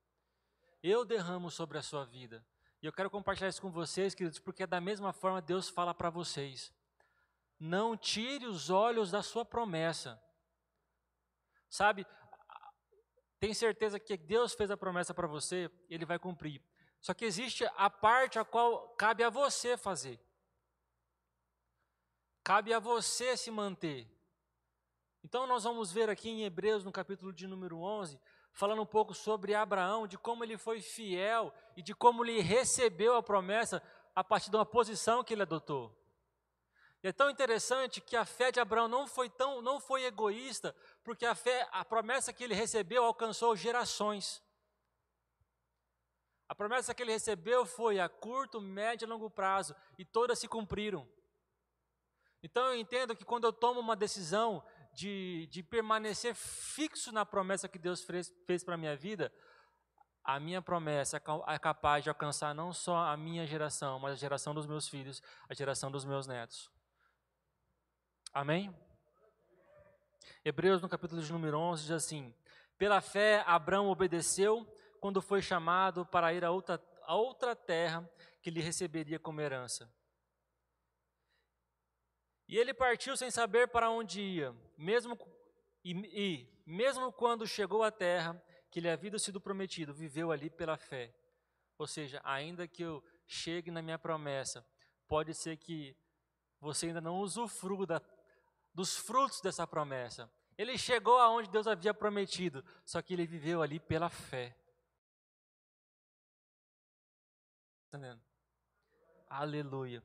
Eu 0.84 1.06
derramo 1.06 1.50
sobre 1.50 1.78
a 1.78 1.82
sua 1.82 2.06
vida. 2.06 2.46
E 2.82 2.86
eu 2.86 2.94
quero 2.94 3.10
compartilhar 3.10 3.50
isso 3.50 3.62
com 3.62 3.72
vocês, 3.72 4.16
queridos, 4.16 4.40
porque 4.40 4.66
da 4.66 4.80
mesma 4.80 5.12
forma 5.12 5.42
Deus 5.42 5.70
fala 5.70 5.94
para 5.94 6.10
vocês. 6.10 6.74
Não 7.60 7.98
tire 7.98 8.46
os 8.46 8.70
olhos 8.70 9.12
da 9.12 9.22
sua 9.22 9.44
promessa. 9.44 10.22
Sabe, 11.70 12.08
tem 13.40 13.54
certeza 13.54 14.00
que 14.00 14.18
Deus 14.18 14.54
fez 14.54 14.72
a 14.72 14.78
promessa 14.78 15.14
para 15.14 15.28
você, 15.28 15.70
Ele 15.90 16.06
vai 16.06 16.18
cumprir. 16.18 16.62
Só 17.02 17.14
que 17.14 17.26
existe 17.26 17.66
a 17.76 17.90
parte 17.90 18.38
a 18.38 18.44
qual 18.44 18.90
cabe 18.96 19.24
a 19.24 19.30
você 19.30 19.78
fazer. 19.78 20.20
Cabe 22.44 22.74
a 22.74 22.80
você 22.80 23.38
se 23.38 23.52
manter. 23.52 24.10
Então 25.24 25.46
nós 25.46 25.64
vamos 25.64 25.92
ver 25.92 26.10
aqui 26.10 26.30
em 26.30 26.44
Hebreus, 26.44 26.84
no 26.84 26.92
capítulo 26.92 27.34
de 27.34 27.46
número 27.46 27.80
11, 27.80 28.20
falando 28.54 28.82
um 28.82 28.86
pouco 28.86 29.14
sobre 29.14 29.54
Abraão, 29.54 30.08
de 30.08 30.18
como 30.18 30.44
ele 30.44 30.58
foi 30.58 30.82
fiel 30.82 31.54
e 31.76 31.82
de 31.82 31.94
como 31.94 32.24
ele 32.24 32.40
recebeu 32.42 33.16
a 33.16 33.24
promessa 33.24 33.82
a 34.16 34.24
partir 34.24 34.50
de 34.50 34.56
uma 34.56 34.66
posição 34.66 35.24
que 35.24 35.34
ele 35.34 35.44
adotou. 35.44 35.96
E 37.02 37.08
é 37.08 37.14
tão 37.14 37.30
interessante 37.30 38.02
que 38.02 38.16
a 38.16 38.26
fé 38.26 38.52
de 38.52 38.60
Abraão 38.60 38.88
não 38.88 39.08
foi 39.08 39.30
tão, 39.30 39.62
não 39.62 39.80
foi 39.80 40.04
egoísta, 40.04 40.76
porque 41.04 41.26
a 41.26 41.34
fé, 41.34 41.68
a 41.72 41.86
promessa 41.86 42.34
que 42.34 42.44
ele 42.44 42.54
recebeu 42.54 43.06
alcançou 43.06 43.56
gerações. 43.56 44.44
A 46.48 46.56
promessa 46.56 46.94
que 46.94 47.02
ele 47.02 47.12
recebeu 47.12 47.66
foi 47.66 48.00
a 48.00 48.10
curto, 48.10 48.60
médio 48.60 49.06
e 49.06 49.10
longo 49.10 49.30
prazo, 49.30 49.76
e 49.98 50.04
todas 50.04 50.40
se 50.40 50.48
cumpriram. 50.48 51.08
Então 52.42 52.68
eu 52.68 52.76
entendo 52.76 53.16
que 53.16 53.24
quando 53.24 53.46
eu 53.46 53.54
tomo 53.54 53.80
uma 53.80 53.96
decisão 53.96 54.64
de, 54.92 55.48
de 55.52 55.64
permanecer 55.64 56.36
fixo 56.36 57.12
na 57.12 57.26
promessa 57.26 57.68
que 57.68 57.80
Deus 57.80 58.04
fez, 58.04 58.34
fez 58.46 58.64
para 58.64 58.76
a 58.76 58.78
minha 58.78 58.96
vida, 58.96 59.32
a 60.24 60.40
minha 60.40 60.62
promessa 60.62 61.18
é, 61.18 61.22
é 61.54 61.60
capaz 61.60 62.04
de 62.04 62.10
alcançar 62.10 62.54
não 62.54 62.72
só 62.72 62.98
a 62.98 63.18
minha 63.18 63.46
geração, 63.46 64.00
mas 64.00 64.14
a 64.14 64.18
geração 64.18 64.54
dos 64.54 64.68
meus 64.68 64.88
filhos, 64.88 65.22
a 65.50 65.54
geração 65.54 65.90
dos 65.90 66.06
meus 66.06 66.28
netos. 66.28 66.70
Amém? 68.34 68.76
Hebreus, 70.44 70.82
no 70.82 70.90
capítulo 70.90 71.22
de 71.22 71.32
número 71.32 71.58
11, 71.58 71.82
diz 71.84 71.92
assim: 71.92 72.34
Pela 72.78 73.02
fé, 73.02 73.44
Abraão 73.46 73.88
obedeceu 73.88 74.66
quando 75.00 75.22
foi 75.22 75.42
chamado 75.42 76.06
para 76.06 76.34
ir 76.34 76.46
a 76.46 76.52
outra, 76.52 76.82
a 77.04 77.16
outra 77.16 77.56
terra 77.56 78.08
que 78.42 78.52
lhe 78.52 78.62
receberia 78.62 79.20
como 79.20 79.42
herança. 79.42 79.92
E 82.50 82.58
ele 82.58 82.74
partiu 82.74 83.16
sem 83.16 83.30
saber 83.30 83.68
para 83.68 83.92
onde 83.92 84.20
ia, 84.20 84.56
mesmo 84.76 85.16
e, 85.84 85.92
e 85.92 86.50
mesmo 86.66 87.12
quando 87.12 87.46
chegou 87.46 87.84
à 87.84 87.92
terra 87.92 88.44
que 88.72 88.82
lhe 88.82 88.90
havia 88.90 89.20
sido 89.20 89.40
prometido, 89.40 89.94
viveu 89.94 90.32
ali 90.32 90.50
pela 90.50 90.76
fé. 90.76 91.14
Ou 91.78 91.86
seja, 91.86 92.20
ainda 92.24 92.68
que 92.68 92.82
eu 92.82 93.04
chegue 93.28 93.70
na 93.70 93.84
minha 93.84 94.00
promessa, 94.00 94.66
pode 95.08 95.36
ser 95.36 95.58
que 95.58 95.96
você 96.60 96.88
ainda 96.88 97.00
não 97.00 97.20
usufrua 97.20 97.86
dos 98.74 98.98
frutos 98.98 99.42
dessa 99.42 99.68
promessa. 99.68 100.28
Ele 100.58 100.76
chegou 100.76 101.20
aonde 101.20 101.52
Deus 101.52 101.68
havia 101.68 101.94
prometido, 101.94 102.66
só 102.84 103.00
que 103.00 103.14
ele 103.14 103.28
viveu 103.28 103.62
ali 103.62 103.80
pela 103.80 104.10
fé. 104.10 104.58
Entendendo? 107.88 108.20
Aleluia. 109.30 110.04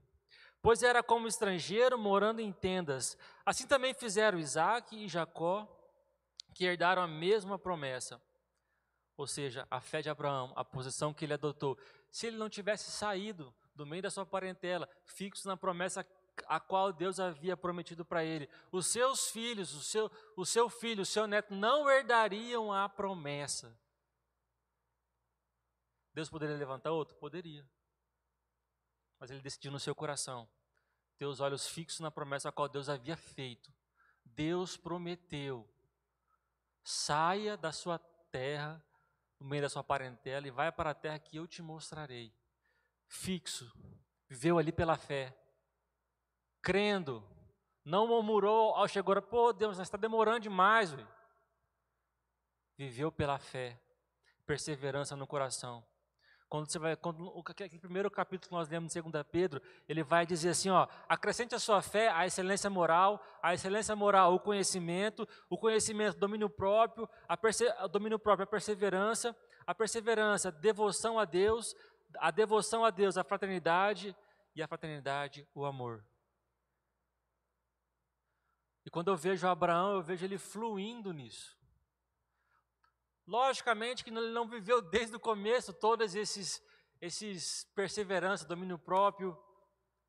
Pois 0.65 0.83
era 0.83 1.03
como 1.03 1.29
estrangeiro 1.29 1.99
morando 1.99 2.41
em 2.41 2.51
tendas. 2.51 3.19
Assim 3.45 3.67
também 3.67 3.93
fizeram 3.93 4.39
Isaac 4.39 4.97
e 4.97 5.07
Jacó, 5.07 5.69
que 6.55 6.65
herdaram 6.65 7.03
a 7.03 7.07
mesma 7.07 7.59
promessa. 7.59 8.19
Ou 9.15 9.27
seja, 9.27 9.69
a 9.71 9.79
fé 9.79 10.01
de 10.01 10.09
Abraão, 10.09 10.55
a 10.57 10.65
posição 10.65 11.13
que 11.13 11.27
ele 11.27 11.35
adotou. 11.35 11.79
Se 12.11 12.29
ele 12.29 12.39
não 12.39 12.49
tivesse 12.49 12.91
saído 12.91 13.55
do 13.75 13.85
meio 13.85 14.01
da 14.01 14.11
sua 14.11 14.25
parentela, 14.25 14.89
fixo 15.05 15.47
na 15.47 15.55
promessa 15.55 16.07
a 16.47 16.59
qual 16.59 16.95
Deus 16.95 17.21
havia 17.21 17.59
prometido 17.59 18.03
para 18.03 18.25
ele, 18.25 18.49
os 18.73 18.87
seus 18.87 19.29
filhos, 19.29 19.75
o 19.75 19.83
seu, 19.83 20.11
o 20.35 20.47
seu 20.47 20.71
filho, 20.71 21.03
o 21.03 21.07
seu 21.07 21.27
neto 21.27 21.55
não 21.55 21.91
herdariam 21.91 22.73
a 22.73 22.89
promessa. 22.89 23.79
Deus 26.15 26.31
poderia 26.31 26.57
levantar 26.57 26.91
outro? 26.91 27.15
Poderia. 27.17 27.69
Mas 29.19 29.31
ele 29.31 29.41
decidiu 29.41 29.71
no 29.71 29.81
seu 29.81 29.95
coração 29.95 30.49
ter 31.17 31.27
os 31.27 31.41
olhos 31.41 31.67
fixos 31.67 32.01
na 32.01 32.11
promessa 32.11 32.49
a 32.49 32.53
qual 32.53 32.69
Deus 32.69 32.89
havia 32.89 33.17
feito. 33.17 33.73
Deus 34.25 34.77
prometeu: 34.77 35.69
saia 36.83 37.57
da 37.57 37.73
sua 37.73 37.99
terra, 38.31 38.85
no 39.39 39.47
meio 39.47 39.63
da 39.63 39.69
sua 39.69 39.85
parentela, 39.85 40.47
e 40.47 40.51
vai 40.51 40.73
para 40.73 40.91
a 40.91 40.95
terra 40.95 41.19
que 41.19 41.37
eu 41.37 41.47
te 41.47 41.63
mostrarei. 41.63 42.35
Fixo, 43.07 43.73
viveu 44.29 44.59
ali 44.59 44.73
pela 44.73 44.97
fé, 44.97 45.37
crendo, 46.61 47.23
não 47.85 48.09
murmurou 48.09 48.75
ao 48.75 48.89
chegar, 48.89 49.21
pô 49.23 49.53
Deus, 49.53 49.79
está 49.79 49.99
demorando 49.99 50.41
demais. 50.41 50.91
Véio. 50.91 51.09
Viveu 52.77 53.13
pela 53.13 53.39
fé, 53.39 53.79
perseverança 54.47 55.15
no 55.15 55.27
coração. 55.27 55.87
Quando 56.55 56.71
você 56.71 56.79
vai, 56.79 56.95
quando 56.95 57.37
o 57.37 57.43
primeiro 57.81 58.09
capítulo 58.09 58.49
que 58.49 58.55
nós 58.55 58.69
lemos 58.69 58.95
em 58.95 59.03
2 59.03 59.27
Pedro, 59.29 59.61
ele 59.89 60.05
vai 60.05 60.25
dizer 60.25 60.51
assim, 60.51 60.71
ó, 60.71 60.87
acrescente 61.09 61.53
a 61.53 61.59
sua 61.59 61.83
fé 61.83 62.11
a 62.11 62.27
excelência 62.27 62.71
moral, 62.71 63.21
a 63.43 63.53
excelência 63.53 63.97
moral 63.97 64.33
o 64.37 64.39
conhecimento, 64.39 65.27
o 65.51 65.59
conhecimento 65.59 66.17
domínio 66.17 66.49
próprio, 66.49 67.11
a 67.27 67.37
perse, 67.37 67.65
domínio 67.91 68.21
próprio 68.21 68.45
a 68.45 68.47
perseverança, 68.47 69.37
a 69.67 69.75
perseverança 69.75 70.53
devoção 70.53 71.19
a 71.19 71.25
Deus, 71.25 71.75
a 72.21 72.31
devoção 72.31 72.85
a 72.85 72.91
Deus 72.91 73.17
a 73.17 73.25
fraternidade 73.25 74.15
e 74.55 74.63
a 74.63 74.69
fraternidade 74.69 75.49
o 75.57 75.65
amor. 75.65 76.07
E 78.87 78.91
quando 78.91 79.09
eu 79.09 79.17
vejo 79.17 79.49
Abraão, 79.49 79.97
eu 79.97 80.03
vejo 80.05 80.25
ele 80.25 80.39
fluindo 80.39 81.13
nisso. 81.13 81.59
Logicamente 83.27 84.05
que 84.05 84.11
ele 84.11 84.33
não 84.33 84.47
viveu 84.47 84.83
desde 84.83 85.17
o 85.17 85.21
começo 85.21 85.73
todos 85.73 86.15
esses, 86.15 86.63
esses 87.01 87.65
perseverança, 87.75 88.45
domínio 88.45 88.79
próprio, 88.79 89.39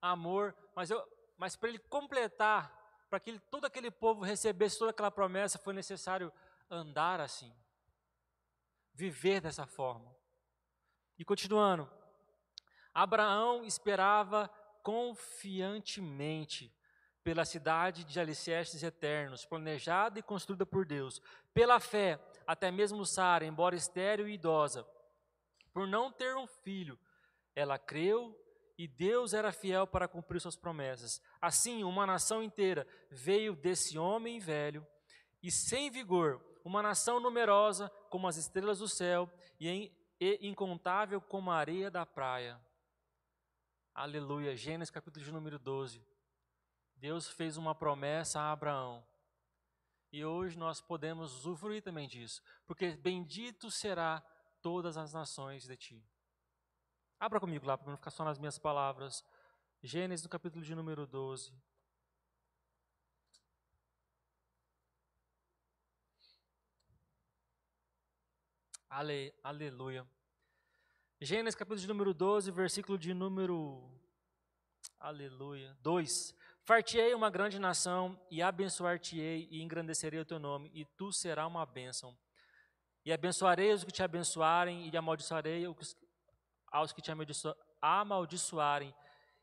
amor, 0.02 0.56
mas, 0.76 0.92
eu, 0.92 1.02
mas 1.38 1.56
para 1.56 1.70
ele 1.70 1.80
completar, 1.80 2.72
para 3.10 3.20
que 3.20 3.30
ele, 3.30 3.40
todo 3.40 3.66
aquele 3.66 3.90
povo 3.90 4.22
recebesse 4.24 4.78
toda 4.78 4.92
aquela 4.92 5.12
promessa, 5.12 5.58
foi 5.58 5.74
necessário 5.74 6.32
andar 6.70 7.22
assim, 7.22 7.54
viver 8.94 9.40
dessa 9.40 9.66
forma. 9.66 10.14
E 11.18 11.24
continuando, 11.24 11.90
Abraão 12.94 13.66
esperava 13.66 14.50
confiantemente 14.84 16.74
pela 17.26 17.44
cidade 17.44 18.04
de 18.04 18.20
alicerces 18.20 18.84
eternos, 18.84 19.46
planejada 19.46 20.20
e 20.20 20.22
construída 20.22 20.64
por 20.64 20.86
Deus. 20.86 21.20
Pela 21.56 21.80
fé, 21.80 22.20
até 22.46 22.70
mesmo 22.70 23.04
Sara, 23.04 23.44
embora 23.44 23.76
estéril 23.76 24.30
e 24.30 24.36
idosa, 24.36 24.88
por 25.74 25.88
não 25.88 26.12
ter 26.12 26.38
um 26.38 26.46
filho, 26.46 27.00
ela 27.56 27.80
creu 27.80 28.40
e 28.78 28.88
Deus 28.88 29.34
era 29.34 29.52
fiel 29.52 29.88
para 29.88 30.08
cumprir 30.08 30.40
suas 30.40 30.56
promessas. 30.56 31.20
Assim, 31.42 31.84
uma 31.84 32.06
nação 32.06 32.44
inteira 32.44 32.88
veio 33.10 33.56
desse 33.56 33.98
homem 33.98 34.38
velho 34.38 34.86
e 35.42 35.50
sem 35.50 35.90
vigor, 35.90 36.40
uma 36.64 36.84
nação 36.84 37.20
numerosa 37.20 37.90
como 38.12 38.28
as 38.28 38.38
estrelas 38.38 38.78
do 38.78 38.88
céu 38.88 39.28
e 39.60 39.92
incontável 40.42 41.20
como 41.20 41.50
a 41.50 41.56
areia 41.56 41.90
da 41.90 42.06
praia. 42.06 42.62
Aleluia. 43.96 44.56
Gênesis 44.56 44.92
capítulo 44.92 45.26
de 45.26 45.32
número 45.32 45.58
12. 45.58 46.06
Deus 46.96 47.28
fez 47.28 47.58
uma 47.58 47.76
promessa 47.76 48.40
a 48.40 48.52
Abraão. 48.52 49.06
E 50.12 50.24
hoje 50.24 50.58
nós 50.58 50.80
podemos 50.80 51.34
usufruir 51.34 51.84
também 51.84 52.08
disso, 52.08 52.42
porque 52.66 52.96
bendito 52.96 53.70
será 53.70 54.22
todas 54.62 54.98
as 54.98 55.14
nações 55.14 55.64
de 55.64 55.76
ti. 55.76 56.06
Abra 57.20 57.40
comigo 57.40 57.66
lá, 57.66 57.78
para 57.78 57.90
não 57.90 57.98
ficar 57.98 58.12
só 58.12 58.24
nas 58.24 58.40
minhas 58.40 58.58
palavras. 58.58 59.24
Gênesis, 59.82 60.24
no 60.24 60.30
capítulo 60.30 60.64
de 60.64 60.74
número 60.74 61.06
12. 61.06 61.54
Ale, 68.90 69.34
aleluia. 69.44 70.08
Gênesis, 71.20 71.56
capítulo 71.56 71.82
de 71.82 71.88
número 71.88 72.14
12, 72.14 72.52
versículo 72.52 72.98
de 72.98 73.14
número. 73.14 73.92
Aleluia. 75.00 75.76
2. 75.82 76.36
Fartiei 76.66 77.14
uma 77.14 77.30
grande 77.30 77.60
nação 77.60 78.20
e 78.32 78.42
abençoar-te-ei 78.42 79.48
e 79.52 79.62
engrandecerei 79.62 80.20
o 80.20 80.26
teu 80.26 80.40
nome, 80.40 80.72
e 80.74 80.84
tu 80.84 81.12
serás 81.14 81.48
uma 81.48 81.64
bênção. 81.64 82.18
E 83.06 83.14
abençoarei 83.14 83.72
os 83.72 83.84
que 83.84 83.92
te 83.92 84.02
abençoarem, 84.02 84.90
e 84.90 84.98
amaldiçoarei 84.98 85.64
aos 86.72 86.92
que 86.92 87.04
te 87.04 87.12
amaldiçoarem, 87.80 88.96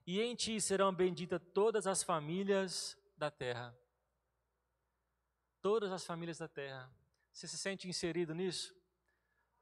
e 0.05 0.21
em 0.21 0.35
ti 0.35 0.61
serão 0.61 0.93
benditas 0.93 1.41
todas 1.55 1.87
as 1.87 2.02
famílias 2.02 2.99
da 3.17 3.31
terra. 3.31 3.73
Todas 5.61 5.93
as 5.93 6.05
famílias 6.05 6.38
da 6.38 6.49
terra. 6.49 6.93
Você 7.33 7.47
se 7.47 7.57
sente 7.57 7.88
inserido 7.88 8.35
nisso? 8.35 8.75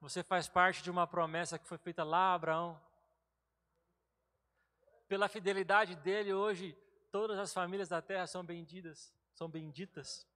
Você 0.00 0.23
faz 0.23 0.49
parte 0.49 0.83
de 0.83 0.90
uma 0.90 1.07
promessa 1.07 1.59
que 1.59 1.69
foi 1.69 1.76
feita 1.76 2.02
lá 2.02 2.31
a 2.31 2.35
Abraão. 2.35 2.83
Pela 5.07 5.29
fidelidade 5.29 5.95
dele, 5.97 6.33
hoje 6.33 6.75
todas 7.11 7.38
as 7.38 7.52
famílias 7.52 7.88
da 7.88 8.00
terra 8.00 8.26
são 8.26 8.45
benditas, 8.45 9.12
são 9.35 9.49
benditas. 9.49 10.26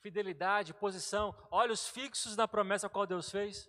Fidelidade, 0.00 0.74
posição, 0.74 1.34
olhos 1.50 1.88
fixos 1.88 2.36
na 2.36 2.46
promessa 2.46 2.88
qual 2.88 3.06
Deus 3.06 3.30
fez. 3.30 3.68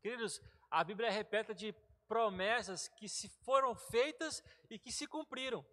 Queridos, 0.00 0.40
a 0.70 0.84
Bíblia 0.84 1.08
é 1.08 1.10
repleta 1.10 1.54
de 1.54 1.72
promessas 2.06 2.88
que 2.88 3.08
se 3.08 3.28
foram 3.44 3.74
feitas 3.74 4.42
e 4.70 4.78
que 4.78 4.92
se 4.92 5.06
cumpriram. 5.06 5.64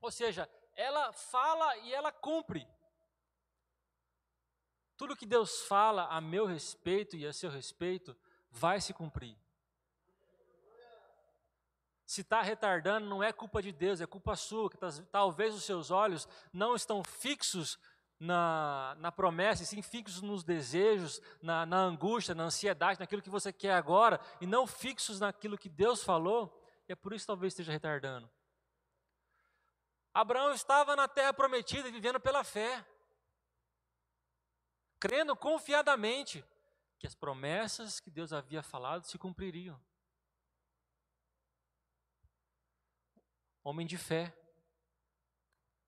Ou 0.00 0.10
seja, 0.10 0.48
ela 0.74 1.12
fala 1.12 1.76
e 1.78 1.92
ela 1.92 2.12
cumpre. 2.12 2.66
Tudo 4.96 5.16
que 5.16 5.26
Deus 5.26 5.62
fala 5.66 6.06
a 6.06 6.20
meu 6.20 6.46
respeito 6.46 7.16
e 7.16 7.26
a 7.26 7.32
seu 7.32 7.50
respeito 7.50 8.16
vai 8.50 8.80
se 8.80 8.94
cumprir. 8.94 9.36
Se 12.06 12.20
está 12.20 12.40
retardando, 12.40 13.08
não 13.08 13.20
é 13.20 13.32
culpa 13.32 13.60
de 13.60 13.72
Deus, 13.72 14.00
é 14.00 14.06
culpa 14.06 14.36
sua, 14.36 14.70
que 14.70 14.78
talvez 15.10 15.52
os 15.52 15.64
seus 15.64 15.90
olhos 15.90 16.28
não 16.52 16.76
estão 16.76 17.02
fixos 17.02 17.78
na, 18.18 18.96
na 18.98 19.10
promessa, 19.10 19.64
e 19.64 19.66
sim 19.66 19.82
fixos 19.82 20.22
nos 20.22 20.44
desejos, 20.44 21.20
na, 21.42 21.66
na 21.66 21.78
angústia, 21.78 22.34
na 22.34 22.44
ansiedade, 22.44 23.00
naquilo 23.00 23.20
que 23.20 23.28
você 23.28 23.52
quer 23.52 23.72
agora, 23.72 24.20
e 24.40 24.46
não 24.46 24.68
fixos 24.68 25.18
naquilo 25.18 25.58
que 25.58 25.68
Deus 25.68 26.04
falou, 26.04 26.62
e 26.88 26.92
é 26.92 26.96
por 26.96 27.12
isso 27.12 27.24
que 27.24 27.32
talvez 27.32 27.52
esteja 27.52 27.72
retardando. 27.72 28.30
Abraão 30.14 30.52
estava 30.52 30.94
na 30.94 31.08
terra 31.08 31.34
prometida, 31.34 31.90
vivendo 31.90 32.20
pela 32.20 32.44
fé, 32.44 32.86
crendo 35.00 35.36
confiadamente, 35.36 36.44
que 36.98 37.06
as 37.06 37.14
promessas 37.16 38.00
que 38.00 38.10
Deus 38.10 38.32
havia 38.32 38.62
falado 38.62 39.04
se 39.04 39.18
cumpririam. 39.18 39.78
Homem 43.66 43.84
de 43.84 43.98
fé. 43.98 44.32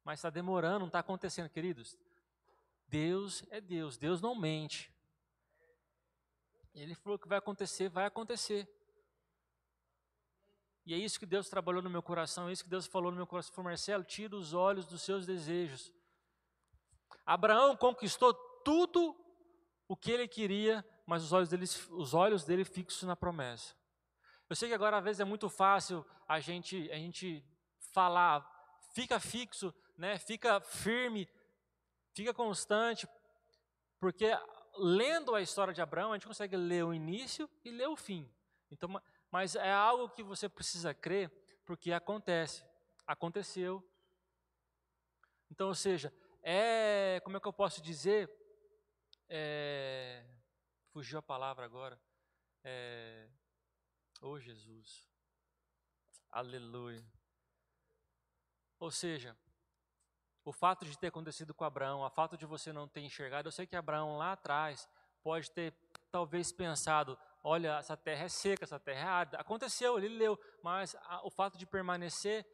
Mas 0.03 0.19
está 0.19 0.31
demorando, 0.31 0.81
não 0.81 0.87
está 0.89 0.99
acontecendo, 0.99 1.49
queridos. 1.49 1.97
Deus 2.89 3.45
é 3.51 3.61
Deus, 3.61 3.97
Deus 3.97 4.21
não 4.21 4.35
mente. 4.35 4.93
Ele 6.75 6.93
falou 6.97 7.17
que 7.17 7.29
vai 7.29 7.39
acontecer, 7.39 7.89
vai 7.89 8.05
acontecer. 8.05 8.69
E 10.85 10.93
é 10.93 10.97
isso 10.97 11.21
que 11.21 11.27
Deus 11.27 11.49
trabalhou 11.49 11.81
no 11.81 11.89
meu 11.89 12.03
coração, 12.03 12.49
é 12.49 12.53
isso 12.53 12.65
que 12.65 12.69
Deus 12.69 12.85
falou 12.85 13.13
no 13.13 13.17
meu 13.17 13.29
coração. 13.29 13.55
Falou, 13.55 13.71
Marcelo, 13.71 14.03
tira 14.03 14.35
os 14.35 14.53
olhos 14.55 14.85
dos 14.85 15.03
seus 15.03 15.25
desejos. 15.25 15.93
Abraão 17.25 17.77
conquistou 17.77 18.35
tudo 18.65 19.15
o 19.87 19.97
que 19.97 20.11
ele 20.11 20.27
queria, 20.27 20.85
mas 21.07 21.23
os 21.23 21.33
olhos 21.33 21.49
dele, 21.49 21.67
os 21.91 22.13
olhos 22.13 22.43
dele 22.45 22.65
fixos 22.65 23.05
na 23.05 23.15
promessa. 23.15 23.77
Eu 24.51 24.57
sei 24.57 24.69
que 24.69 24.75
agora 24.75 24.99
às 24.99 25.05
vezes 25.05 25.21
é 25.21 25.25
muito 25.25 25.49
fácil 25.49 26.05
a 26.27 26.41
gente, 26.41 26.91
a 26.91 26.97
gente 26.97 27.45
falar, 27.99 28.49
fica 28.95 29.19
fixo, 29.19 29.75
né? 29.97 30.21
Fica 30.21 30.61
firme, 30.61 31.29
fica 32.15 32.33
constante, 32.33 33.09
porque 33.99 34.27
lendo 34.77 35.35
a 35.35 35.43
história 35.43 35.75
de 35.75 35.83
Abraão, 35.83 36.13
a 36.13 36.15
gente 36.15 36.29
consegue 36.29 36.57
ler 36.57 36.85
o 36.85 36.95
início 36.95 37.51
e 37.65 37.73
ler 37.73 37.89
o 37.89 37.97
fim. 37.97 38.33
Então, 38.71 38.89
mas 39.33 39.57
é 39.57 39.73
algo 39.73 40.11
que 40.11 40.23
você 40.23 40.49
precisa 40.49 40.95
crer, 40.95 41.29
porque 41.67 41.91
acontece, 41.91 42.65
aconteceu. 43.05 43.83
Então, 45.51 45.67
ou 45.67 45.75
seja, 45.75 46.15
é, 46.41 47.21
como 47.25 47.37
é 47.37 47.41
que 47.41 47.49
eu 47.49 47.53
posso 47.53 47.83
dizer? 47.83 48.31
É, 49.29 50.25
fugiu 50.93 51.19
a 51.19 51.23
palavra 51.23 51.65
agora. 51.65 52.01
É, 52.63 53.29
oh 54.23 54.39
Jesus, 54.39 55.05
aleluia. 56.31 57.18
Ou 58.79 58.91
seja, 58.91 59.37
o 60.45 60.53
fato 60.53 60.85
de 60.85 60.99
ter 60.99 61.09
acontecido 61.09 61.53
com 61.53 61.65
Abraão, 61.65 62.01
o 62.01 62.11
fato 62.11 62.37
de 62.37 62.47
você 62.47 62.73
não 62.73 62.89
ter 62.89 63.01
enxergado, 63.01 63.49
eu 63.49 63.53
sei 63.53 63.67
que 63.67 63.77
Abraão 63.77 64.17
lá 64.17 64.33
atrás 64.33 64.89
pode 65.23 65.51
ter 65.51 65.75
talvez 66.11 66.53
pensado, 66.53 67.19
olha, 67.43 67.79
essa 67.79 67.97
terra 67.97 68.25
é 68.25 68.29
seca, 68.29 68.65
essa 68.65 68.81
terra 68.81 69.01
é 69.01 69.05
árida. 69.05 69.39
Aconteceu, 69.39 69.99
ele 69.99 70.09
leu, 70.09 70.39
mas 70.63 70.95
a, 71.03 71.27
o 71.27 71.31
fato 71.31 71.59
de 71.59 71.67
permanecer 71.67 72.47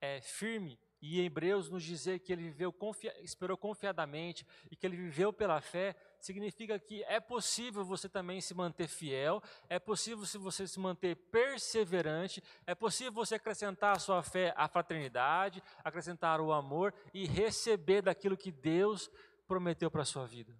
é, 0.00 0.20
firme 0.20 0.78
e 1.14 1.20
Hebreus 1.20 1.68
nos 1.68 1.84
dizer 1.84 2.18
que 2.18 2.32
ele 2.32 2.42
viveu 2.42 2.72
confia, 2.72 3.14
esperou 3.22 3.56
confiadamente 3.56 4.44
e 4.70 4.74
que 4.74 4.84
ele 4.84 4.96
viveu 4.96 5.32
pela 5.32 5.60
fé, 5.60 5.94
significa 6.18 6.78
que 6.78 7.04
é 7.04 7.20
possível 7.20 7.84
você 7.84 8.08
também 8.08 8.40
se 8.40 8.54
manter 8.54 8.88
fiel, 8.88 9.40
é 9.68 9.78
possível 9.78 10.24
se 10.24 10.36
você 10.36 10.66
se 10.66 10.80
manter 10.80 11.14
perseverante, 11.14 12.42
é 12.66 12.74
possível 12.74 13.12
você 13.12 13.36
acrescentar 13.36 13.96
à 13.96 13.98
sua 14.00 14.22
fé 14.22 14.52
a 14.56 14.66
fraternidade, 14.66 15.62
acrescentar 15.84 16.40
o 16.40 16.52
amor 16.52 16.92
e 17.14 17.24
receber 17.24 18.02
daquilo 18.02 18.36
que 18.36 18.50
Deus 18.50 19.08
prometeu 19.46 19.88
para 19.88 20.02
a 20.02 20.06
sua 20.06 20.26
vida. 20.26 20.56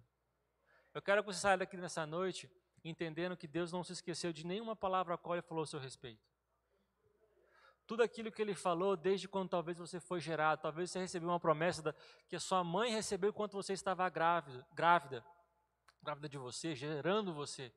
Eu 0.93 1.01
quero 1.01 1.21
que 1.21 1.33
você 1.33 1.39
saia 1.39 1.57
daqui 1.57 1.75
nessa 1.75 2.05
noite 2.05 2.49
entendendo 2.85 3.35
que 3.35 3.47
Deus 3.47 3.73
não 3.73 3.83
se 3.83 3.91
esqueceu 3.91 4.31
de 4.31 4.45
nenhuma 4.45 4.75
palavra 4.75 5.15
a 5.15 5.17
qual 5.17 5.35
ele 5.35 5.41
falou 5.41 5.63
a 5.63 5.67
seu 5.67 5.79
respeito. 5.79 6.36
Tudo 7.87 8.03
aquilo 8.03 8.29
que 8.29 8.41
ele 8.41 8.53
falou 8.53 8.97
desde 8.97 9.29
quando 9.29 9.49
talvez 9.49 9.77
você 9.77 9.97
foi 9.97 10.19
gerado, 10.19 10.61
talvez 10.61 10.91
você 10.91 10.99
recebeu 10.99 11.29
uma 11.29 11.39
promessa 11.39 11.81
da, 11.81 11.95
que 12.27 12.35
a 12.35 12.39
sua 12.39 12.61
mãe 12.61 12.91
recebeu 12.91 13.29
enquanto 13.29 13.53
você 13.53 13.71
estava 13.71 14.07
grávida, 14.09 14.67
grávida, 14.73 15.25
grávida 16.03 16.27
de 16.27 16.37
você, 16.37 16.75
gerando 16.75 17.33
você. 17.33 17.73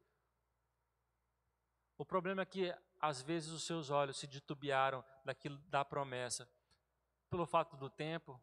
O 1.97 2.05
problema 2.05 2.43
é 2.43 2.45
que 2.45 2.75
às 2.99 3.23
vezes 3.23 3.51
os 3.51 3.63
seus 3.63 3.89
olhos 3.89 4.19
se 4.19 4.27
titubearam 4.27 5.05
daquilo 5.25 5.59
da 5.69 5.85
promessa, 5.85 6.51
pelo 7.31 7.47
fato 7.47 7.77
do 7.77 7.89
tempo, 7.89 8.41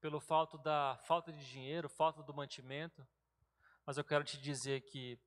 pelo 0.00 0.20
fato 0.20 0.56
da 0.56 0.98
falta 1.02 1.32
de 1.32 1.44
dinheiro, 1.44 1.88
falta 1.88 2.22
do 2.22 2.32
mantimento. 2.32 3.06
Mas 3.84 3.98
eu 3.98 4.04
quero 4.04 4.22
te 4.22 4.40
dizer 4.40 4.82
que 4.82 5.18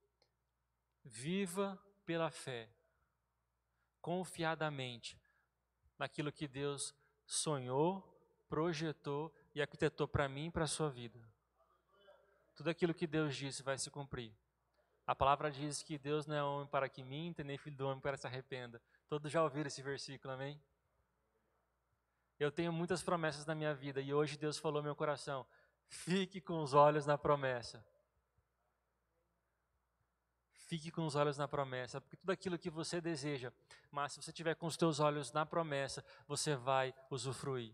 viva 1.03 1.77
pela 2.05 2.31
fé 2.31 2.69
confiadamente 4.05 5.19
naquilo 5.97 6.31
que 6.31 6.47
Deus 6.47 6.93
sonhou, 7.25 8.03
projetou 8.47 9.33
e 9.55 9.63
arquitetou 9.63 10.07
para 10.07 10.29
mim 10.29 10.45
e 10.45 10.51
para 10.51 10.65
a 10.65 10.67
sua 10.67 10.91
vida. 10.91 11.19
Tudo 12.53 12.69
aquilo 12.69 12.93
que 12.93 13.07
Deus 13.07 13.35
disse 13.35 13.63
vai 13.63 13.79
se 13.79 13.89
cumprir. 13.89 14.31
A 15.07 15.15
palavra 15.15 15.49
diz 15.49 15.81
que 15.81 15.97
Deus 15.97 16.27
não 16.27 16.35
é 16.35 16.43
homem 16.43 16.67
para 16.67 16.87
que 16.87 17.01
minta, 17.01 17.43
nem 17.43 17.57
filho 17.57 17.77
do 17.77 17.87
homem 17.87 17.99
para 17.99 18.15
se 18.15 18.27
arrependa. 18.27 18.79
Todos 19.09 19.31
já 19.31 19.41
ouviram 19.41 19.65
esse 19.65 19.81
versículo, 19.81 20.35
amém? 20.35 20.61
Eu 22.39 22.51
tenho 22.51 22.71
muitas 22.71 23.01
promessas 23.01 23.43
na 23.43 23.55
minha 23.55 23.73
vida 23.73 24.01
e 24.01 24.13
hoje 24.13 24.37
Deus 24.37 24.59
falou 24.59 24.83
no 24.83 24.85
meu 24.85 24.95
coração: 24.95 25.47
fique 25.87 26.39
com 26.39 26.61
os 26.61 26.75
olhos 26.75 27.07
na 27.07 27.17
promessa. 27.17 27.83
Fique 30.65 30.91
com 30.91 31.05
os 31.05 31.15
olhos 31.15 31.37
na 31.37 31.47
promessa, 31.47 32.01
porque 32.01 32.17
tudo 32.17 32.31
aquilo 32.31 32.57
que 32.57 32.71
você 32.71 32.99
deseja, 32.99 33.53
mas 33.91 34.13
se 34.13 34.21
você 34.21 34.31
tiver 34.31 34.55
com 34.55 34.65
os 34.65 34.75
teus 34.75 34.99
olhos 34.99 35.31
na 35.31 35.45
promessa, 35.45 36.03
você 36.27 36.55
vai 36.55 36.93
usufruir. 37.09 37.73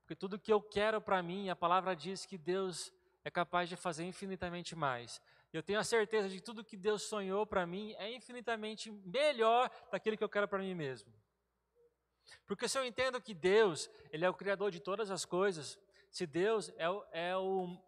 Porque 0.00 0.14
tudo 0.14 0.38
que 0.38 0.52
eu 0.52 0.60
quero 0.60 1.00
para 1.00 1.22
mim, 1.22 1.48
a 1.48 1.56
palavra 1.56 1.96
diz 1.96 2.26
que 2.26 2.36
Deus 2.36 2.92
é 3.24 3.30
capaz 3.30 3.70
de 3.70 3.74
fazer 3.74 4.04
infinitamente 4.04 4.76
mais. 4.76 5.20
Eu 5.50 5.62
tenho 5.62 5.78
a 5.78 5.84
certeza 5.84 6.28
de 6.28 6.36
que 6.36 6.42
tudo 6.42 6.62
que 6.62 6.76
Deus 6.76 7.04
sonhou 7.04 7.46
para 7.46 7.66
mim 7.66 7.94
é 7.96 8.14
infinitamente 8.14 8.90
melhor 8.90 9.70
daquilo 9.90 10.16
que 10.18 10.24
eu 10.24 10.28
quero 10.28 10.46
para 10.46 10.58
mim 10.58 10.74
mesmo. 10.74 11.10
Porque 12.46 12.68
se 12.68 12.76
eu 12.76 12.84
entendo 12.84 13.20
que 13.20 13.32
Deus, 13.32 13.88
Ele 14.10 14.26
é 14.26 14.28
o 14.28 14.34
Criador 14.34 14.70
de 14.70 14.80
todas 14.80 15.10
as 15.10 15.24
coisas, 15.24 15.78
se 16.10 16.26
Deus 16.26 16.70
é 16.76 16.90
o, 16.90 17.04
é 17.12 17.36
o 17.36 17.78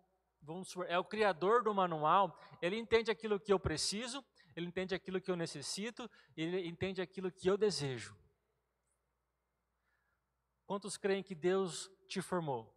vamos 0.46 0.68
supor, 0.68 0.86
é 0.88 0.96
o 0.98 1.04
criador 1.04 1.62
do 1.62 1.74
manual, 1.74 2.38
ele 2.62 2.76
entende 2.76 3.10
aquilo 3.10 3.40
que 3.40 3.52
eu 3.52 3.58
preciso, 3.58 4.24
ele 4.54 4.66
entende 4.66 4.94
aquilo 4.94 5.20
que 5.20 5.30
eu 5.30 5.36
necessito, 5.36 6.08
ele 6.36 6.66
entende 6.66 7.02
aquilo 7.02 7.32
que 7.32 7.50
eu 7.50 7.58
desejo. 7.58 8.16
Quantos 10.64 10.96
creem 10.96 11.22
que 11.22 11.34
Deus 11.34 11.90
te 12.08 12.22
formou? 12.22 12.72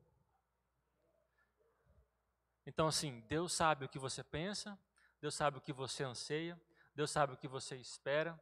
Então, 2.66 2.88
assim, 2.88 3.22
Deus 3.22 3.54
sabe 3.54 3.86
o 3.86 3.90
que 3.90 4.00
você 4.00 4.24
pensa, 4.24 4.78
Deus 5.22 5.36
sabe 5.36 5.58
o 5.58 5.62
que 5.62 5.72
você 5.72 6.04
anseia, 6.04 6.60
Deus 6.94 7.12
sabe 7.12 7.34
o 7.34 7.38
que 7.38 7.48
você 7.48 7.76
espera, 7.78 8.40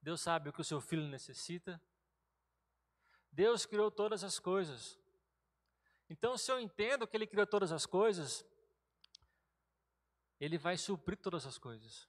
Deus 0.00 0.20
sabe 0.20 0.48
o 0.48 0.52
que 0.52 0.60
o 0.60 0.64
seu 0.64 0.80
filho 0.80 1.06
necessita. 1.06 1.80
Deus 3.30 3.64
criou 3.64 3.90
todas 3.90 4.24
as 4.24 4.38
coisas. 4.38 4.98
Então, 6.12 6.36
se 6.36 6.52
eu 6.52 6.60
entendo 6.60 7.06
que 7.06 7.16
Ele 7.16 7.26
criou 7.26 7.46
todas 7.46 7.72
as 7.72 7.86
coisas, 7.86 8.44
Ele 10.38 10.58
vai 10.58 10.76
suprir 10.76 11.16
todas 11.16 11.46
as 11.46 11.56
coisas. 11.56 12.06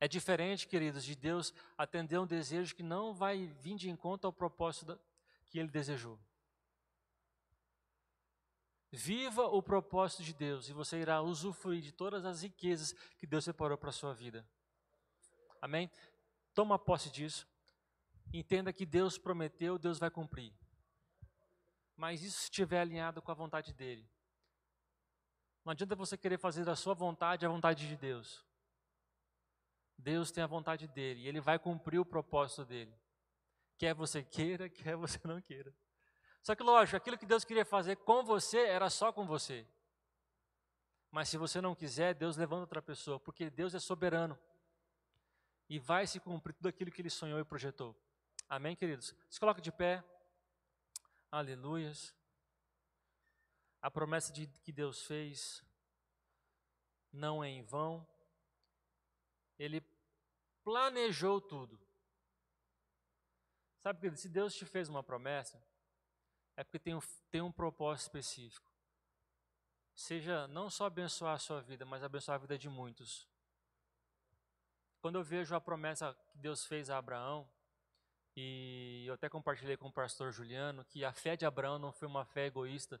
É 0.00 0.08
diferente, 0.08 0.66
queridos, 0.66 1.04
de 1.04 1.14
Deus 1.14 1.54
atender 1.76 2.18
um 2.18 2.26
desejo 2.26 2.74
que 2.74 2.82
não 2.82 3.14
vai 3.14 3.46
vir 3.60 3.76
de 3.76 3.88
encontro 3.88 4.26
ao 4.26 4.32
propósito 4.32 4.98
que 5.46 5.60
Ele 5.60 5.68
desejou. 5.68 6.18
Viva 8.90 9.46
o 9.46 9.62
propósito 9.62 10.24
de 10.24 10.34
Deus 10.34 10.68
e 10.68 10.72
você 10.72 10.98
irá 10.98 11.22
usufruir 11.22 11.80
de 11.80 11.92
todas 11.92 12.24
as 12.24 12.42
riquezas 12.42 12.92
que 13.16 13.28
Deus 13.28 13.44
separou 13.44 13.78
para 13.78 13.90
a 13.90 13.92
sua 13.92 14.12
vida. 14.12 14.44
Amém? 15.62 15.88
Toma 16.52 16.76
posse 16.76 17.10
disso. 17.10 17.46
Entenda 18.32 18.72
que 18.72 18.84
Deus 18.84 19.16
prometeu, 19.16 19.78
Deus 19.78 20.00
vai 20.00 20.10
cumprir 20.10 20.52
mas 21.98 22.22
isso 22.22 22.44
estiver 22.44 22.80
alinhado 22.80 23.20
com 23.20 23.32
a 23.32 23.34
vontade 23.34 23.74
dele. 23.74 24.08
Não 25.64 25.72
adianta 25.72 25.96
você 25.96 26.16
querer 26.16 26.38
fazer 26.38 26.64
da 26.64 26.76
sua 26.76 26.94
vontade 26.94 27.44
a 27.44 27.48
vontade 27.48 27.88
de 27.88 27.96
Deus. 27.96 28.46
Deus 29.98 30.30
tem 30.30 30.44
a 30.44 30.46
vontade 30.46 30.86
dele 30.86 31.22
e 31.22 31.26
ele 31.26 31.40
vai 31.40 31.58
cumprir 31.58 31.98
o 31.98 32.06
propósito 32.06 32.64
dele. 32.64 32.96
Quer 33.76 33.94
você 33.94 34.22
queira, 34.22 34.68
quer 34.70 34.94
você 34.94 35.18
não 35.24 35.42
queira. 35.42 35.74
Só 36.40 36.54
que, 36.54 36.62
lógico, 36.62 36.96
aquilo 36.96 37.18
que 37.18 37.26
Deus 37.26 37.44
queria 37.44 37.64
fazer 37.64 37.96
com 37.96 38.22
você 38.22 38.58
era 38.58 38.88
só 38.88 39.12
com 39.12 39.26
você. 39.26 39.66
Mas 41.10 41.28
se 41.28 41.36
você 41.36 41.60
não 41.60 41.74
quiser, 41.74 42.14
Deus 42.14 42.36
levanta 42.36 42.62
outra 42.62 42.80
pessoa, 42.80 43.18
porque 43.18 43.50
Deus 43.50 43.74
é 43.74 43.80
soberano. 43.80 44.38
E 45.68 45.80
vai 45.80 46.06
se 46.06 46.20
cumprir 46.20 46.54
tudo 46.54 46.68
aquilo 46.68 46.92
que 46.92 47.02
ele 47.02 47.10
sonhou 47.10 47.40
e 47.40 47.44
projetou. 47.44 47.96
Amém, 48.48 48.76
queridos? 48.76 49.16
Se 49.28 49.40
coloca 49.40 49.60
de 49.60 49.72
pé. 49.72 50.04
Aleluias. 51.30 52.14
A 53.82 53.90
promessa 53.90 54.32
de, 54.32 54.46
que 54.46 54.72
Deus 54.72 55.02
fez 55.04 55.62
não 57.12 57.44
é 57.44 57.48
em 57.48 57.62
vão. 57.62 58.06
Ele 59.58 59.82
planejou 60.64 61.40
tudo. 61.40 61.78
Sabe, 63.78 64.10
que 64.10 64.16
se 64.16 64.28
Deus 64.28 64.54
te 64.54 64.64
fez 64.64 64.88
uma 64.88 65.02
promessa, 65.02 65.62
é 66.56 66.64
porque 66.64 66.78
tem 66.78 66.94
um, 66.94 67.00
tem 67.30 67.40
um 67.40 67.52
propósito 67.52 68.06
específico. 68.06 68.68
seja 69.94 70.48
não 70.48 70.68
só 70.68 70.86
abençoar 70.86 71.34
a 71.34 71.38
sua 71.38 71.60
vida, 71.60 71.84
mas 71.84 72.02
abençoar 72.02 72.36
a 72.36 72.38
vida 72.38 72.58
de 72.58 72.68
muitos. 72.68 73.28
Quando 75.00 75.18
eu 75.18 75.22
vejo 75.22 75.54
a 75.54 75.60
promessa 75.60 76.14
que 76.30 76.38
Deus 76.38 76.64
fez 76.64 76.90
a 76.90 76.98
Abraão, 76.98 77.48
e 78.40 79.04
eu 79.04 79.14
até 79.14 79.28
compartilhei 79.28 79.76
com 79.76 79.88
o 79.88 79.92
pastor 79.92 80.30
Juliano 80.30 80.84
que 80.84 81.04
a 81.04 81.12
fé 81.12 81.36
de 81.36 81.44
Abraão 81.44 81.76
não 81.76 81.90
foi 81.90 82.06
uma 82.06 82.24
fé 82.24 82.46
egoísta, 82.46 83.00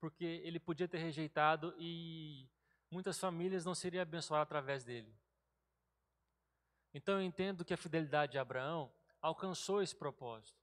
porque 0.00 0.24
ele 0.24 0.58
podia 0.58 0.88
ter 0.88 0.96
rejeitado 0.96 1.74
e 1.78 2.48
muitas 2.90 3.18
famílias 3.18 3.66
não 3.66 3.74
seriam 3.74 4.00
abençoadas 4.00 4.44
através 4.44 4.84
dele. 4.84 5.14
Então 6.94 7.16
eu 7.16 7.22
entendo 7.22 7.66
que 7.66 7.74
a 7.74 7.76
fidelidade 7.76 8.32
de 8.32 8.38
Abraão 8.38 8.90
alcançou 9.20 9.82
esse 9.82 9.94
propósito. 9.94 10.58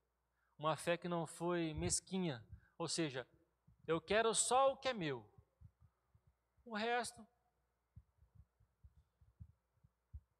Uma 0.57 0.75
fé 0.75 0.97
que 0.97 1.07
não 1.07 1.27
foi 1.27 1.75
mesquinha, 1.75 2.43
ou 2.79 2.87
seja, 2.87 3.27
eu 3.85 4.01
quero 4.01 4.33
só 4.33 4.71
o 4.71 4.77
que 4.77 4.87
é 4.87 4.93
meu. 4.93 5.23
O 6.65 6.73
resto, 6.73 7.23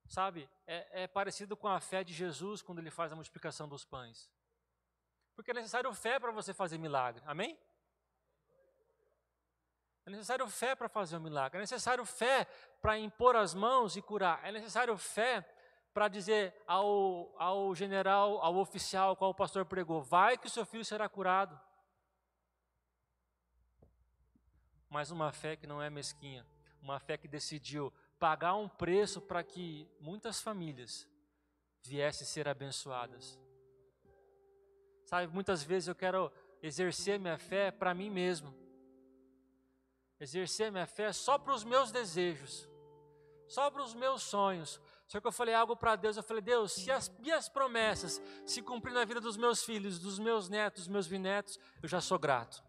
sabe, 0.08 0.50
é, 0.68 1.04
é 1.04 1.08
parecido 1.08 1.56
com 1.58 1.68
a 1.68 1.80
fé 1.80 2.04
de 2.04 2.14
Jesus 2.14 2.62
quando 2.62 2.80
ele 2.80 2.92
faz 2.92 3.12
a 3.12 3.16
multiplicação 3.16 3.68
dos 3.68 3.86
pães. 3.86 4.30
Porque 5.36 5.52
é 5.52 5.54
necessário 5.54 5.92
fé 5.94 6.20
para 6.20 6.32
você 6.32 6.54
fazer 6.54 6.78
milagre, 6.78 7.22
amém? 7.26 7.58
É 10.06 10.10
necessário 10.10 10.48
fé 10.48 10.76
para 10.76 10.88
fazer 10.88 11.18
um 11.18 11.22
milagre, 11.22 11.58
é 11.58 11.62
necessário 11.62 12.06
fé 12.06 12.46
para 12.82 12.98
impor 12.98 13.36
as 13.36 13.54
mãos 13.54 13.96
e 13.96 14.02
curar, 14.02 14.40
é 14.44 14.52
necessário 14.52 14.96
fé 14.98 15.44
para 15.94 16.08
dizer 16.08 16.54
ao, 16.68 17.34
ao 17.42 17.74
general, 17.74 18.40
ao 18.42 18.56
oficial, 18.58 19.16
qual 19.16 19.32
o 19.32 19.36
pastor 19.36 19.66
pregou: 19.66 20.02
vai 20.02 20.38
que 20.38 20.48
o 20.48 20.50
seu 20.50 20.66
filho 20.66 20.86
será 20.86 21.10
curado. 21.10 21.60
mas 24.96 25.12
uma 25.12 25.30
fé 25.34 25.58
que 25.58 25.68
não 25.68 25.82
é 25.82 25.90
mesquinha, 25.90 26.48
uma 26.82 27.02
fé 27.02 27.18
que 27.18 27.28
decidiu 27.28 27.92
pagar 28.20 28.56
um 28.56 28.68
preço 28.68 29.22
para 29.22 29.44
que 29.44 29.88
muitas 30.00 30.42
famílias 30.42 31.08
viessem 31.84 32.26
ser 32.26 32.48
abençoadas. 32.48 33.40
Sabe, 35.06 35.32
muitas 35.32 35.64
vezes 35.64 35.88
eu 35.88 35.96
quero 35.96 36.32
exercer 36.62 37.20
minha 37.20 37.38
fé 37.38 37.70
para 37.70 37.94
mim 37.94 38.10
mesmo, 38.10 38.54
exercer 40.20 40.72
minha 40.72 40.88
fé 40.88 41.14
só 41.14 41.38
para 41.38 41.54
os 41.54 41.64
meus 41.64 41.92
desejos, 41.92 42.68
só 43.48 43.70
para 43.70 43.84
os 43.84 43.94
meus 43.94 44.24
sonhos. 44.24 44.82
Só 45.08 45.22
que 45.22 45.28
eu 45.28 45.32
falei 45.32 45.54
algo 45.54 45.76
para 45.76 45.96
Deus, 45.96 46.18
eu 46.18 46.24
falei, 46.24 46.42
Deus, 46.42 46.72
se 46.72 46.92
as 46.92 47.08
minhas 47.20 47.48
promessas 47.48 48.20
se 48.44 48.62
cumprirem 48.64 48.98
na 49.00 49.06
vida 49.06 49.22
dos 49.22 49.38
meus 49.38 49.64
filhos, 49.64 50.00
dos 50.00 50.18
meus 50.18 50.50
netos, 50.50 50.84
dos 50.84 50.92
meus 50.92 51.06
bisnetos, 51.06 51.60
eu 51.84 51.88
já 51.88 52.02
sou 52.02 52.18
grato. 52.18 52.64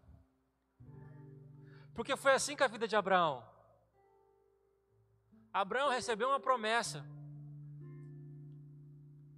Porque 1.95 2.15
foi 2.15 2.33
assim 2.33 2.55
com 2.55 2.63
a 2.63 2.67
vida 2.67 2.87
de 2.87 2.95
Abraão. 2.95 3.43
Abraão 5.61 5.89
recebeu 5.89 6.29
uma 6.29 6.39
promessa. 6.39 7.03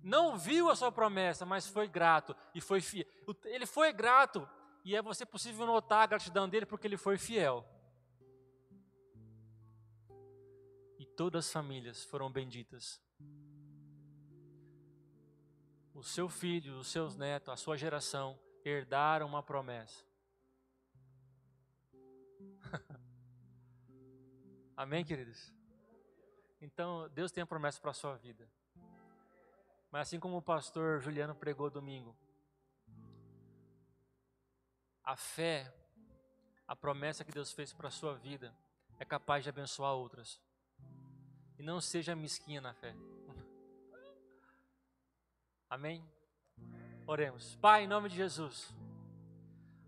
Não 0.03 0.37
viu 0.37 0.69
a 0.69 0.75
sua 0.75 0.91
promessa, 0.91 1.45
mas 1.45 1.67
foi 1.67 1.87
grato 1.87 2.35
e 2.53 2.59
foi 2.59 2.81
fiel. 2.81 3.05
Ele 3.45 3.65
foi 3.65 3.93
grato 3.93 4.47
e 4.83 4.95
é 4.95 5.01
você 5.01 5.25
possível 5.25 5.65
notar 5.65 6.03
a 6.03 6.07
gratidão 6.07 6.49
dele 6.49 6.65
porque 6.65 6.87
ele 6.87 6.97
foi 6.97 7.17
fiel. 7.17 7.65
E 10.97 11.05
todas 11.05 11.45
as 11.45 11.53
famílias 11.53 12.03
foram 12.03 12.29
benditas. 12.29 13.01
O 15.93 16.03
seu 16.03 16.27
filho, 16.27 16.79
os 16.79 16.87
seus 16.87 17.15
netos, 17.15 17.49
a 17.49 17.55
sua 17.55 17.77
geração 17.77 18.37
herdaram 18.65 19.27
uma 19.27 19.41
promessa. 19.43 20.03
Amém, 24.75 25.05
queridos? 25.05 25.58
Então, 26.61 27.09
Deus 27.09 27.31
tem 27.31 27.41
a 27.41 27.47
promessa 27.47 27.79
para 27.79 27.91
a 27.91 27.93
sua 27.93 28.15
vida. 28.15 28.49
Mas 29.91 30.07
assim 30.07 30.19
como 30.19 30.37
o 30.37 30.41
pastor 30.41 30.99
Juliano 30.99 31.33
pregou 31.33 31.69
domingo, 31.69 32.15
a 35.03 35.15
fé, 35.15 35.73
a 36.67 36.75
promessa 36.75 37.23
que 37.23 37.31
Deus 37.31 37.51
fez 37.51 37.73
para 37.73 37.87
a 37.87 37.91
sua 37.91 38.13
vida, 38.15 38.55
é 38.99 39.05
capaz 39.05 39.43
de 39.43 39.49
abençoar 39.49 39.93
outras. 39.93 40.39
E 41.57 41.63
não 41.63 41.81
seja 41.81 42.15
mesquinha 42.15 42.61
na 42.61 42.73
fé. 42.73 42.95
Amém? 45.69 46.07
Oremos. 47.07 47.55
Pai, 47.55 47.85
em 47.85 47.87
nome 47.87 48.09
de 48.09 48.15
Jesus. 48.15 48.71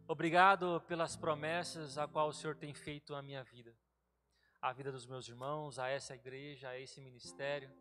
Obrigado 0.07 0.81
pelas 0.87 1.15
promessas 1.15 1.97
a 1.97 2.07
qual 2.07 2.29
o 2.29 2.33
Senhor 2.33 2.55
tem 2.55 2.73
feito 2.73 3.13
a 3.13 3.21
minha 3.21 3.43
vida, 3.43 3.73
a 4.61 4.71
vida 4.71 4.91
dos 4.91 5.05
meus 5.05 5.27
irmãos, 5.27 5.79
a 5.79 5.87
essa 5.87 6.13
igreja, 6.13 6.69
a 6.69 6.79
esse 6.79 7.01
ministério. 7.01 7.71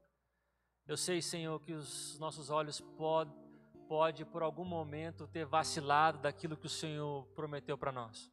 Eu 0.86 0.96
sei, 0.96 1.20
Senhor, 1.20 1.60
que 1.60 1.72
os 1.72 2.18
nossos 2.18 2.50
olhos 2.50 2.80
podem 2.80 3.38
pode 3.86 4.24
por 4.24 4.40
algum 4.40 4.64
momento 4.64 5.26
ter 5.26 5.44
vacilado 5.44 6.18
daquilo 6.18 6.56
que 6.56 6.66
o 6.66 6.70
Senhor 6.70 7.26
prometeu 7.34 7.76
para 7.76 7.90
nós. 7.90 8.30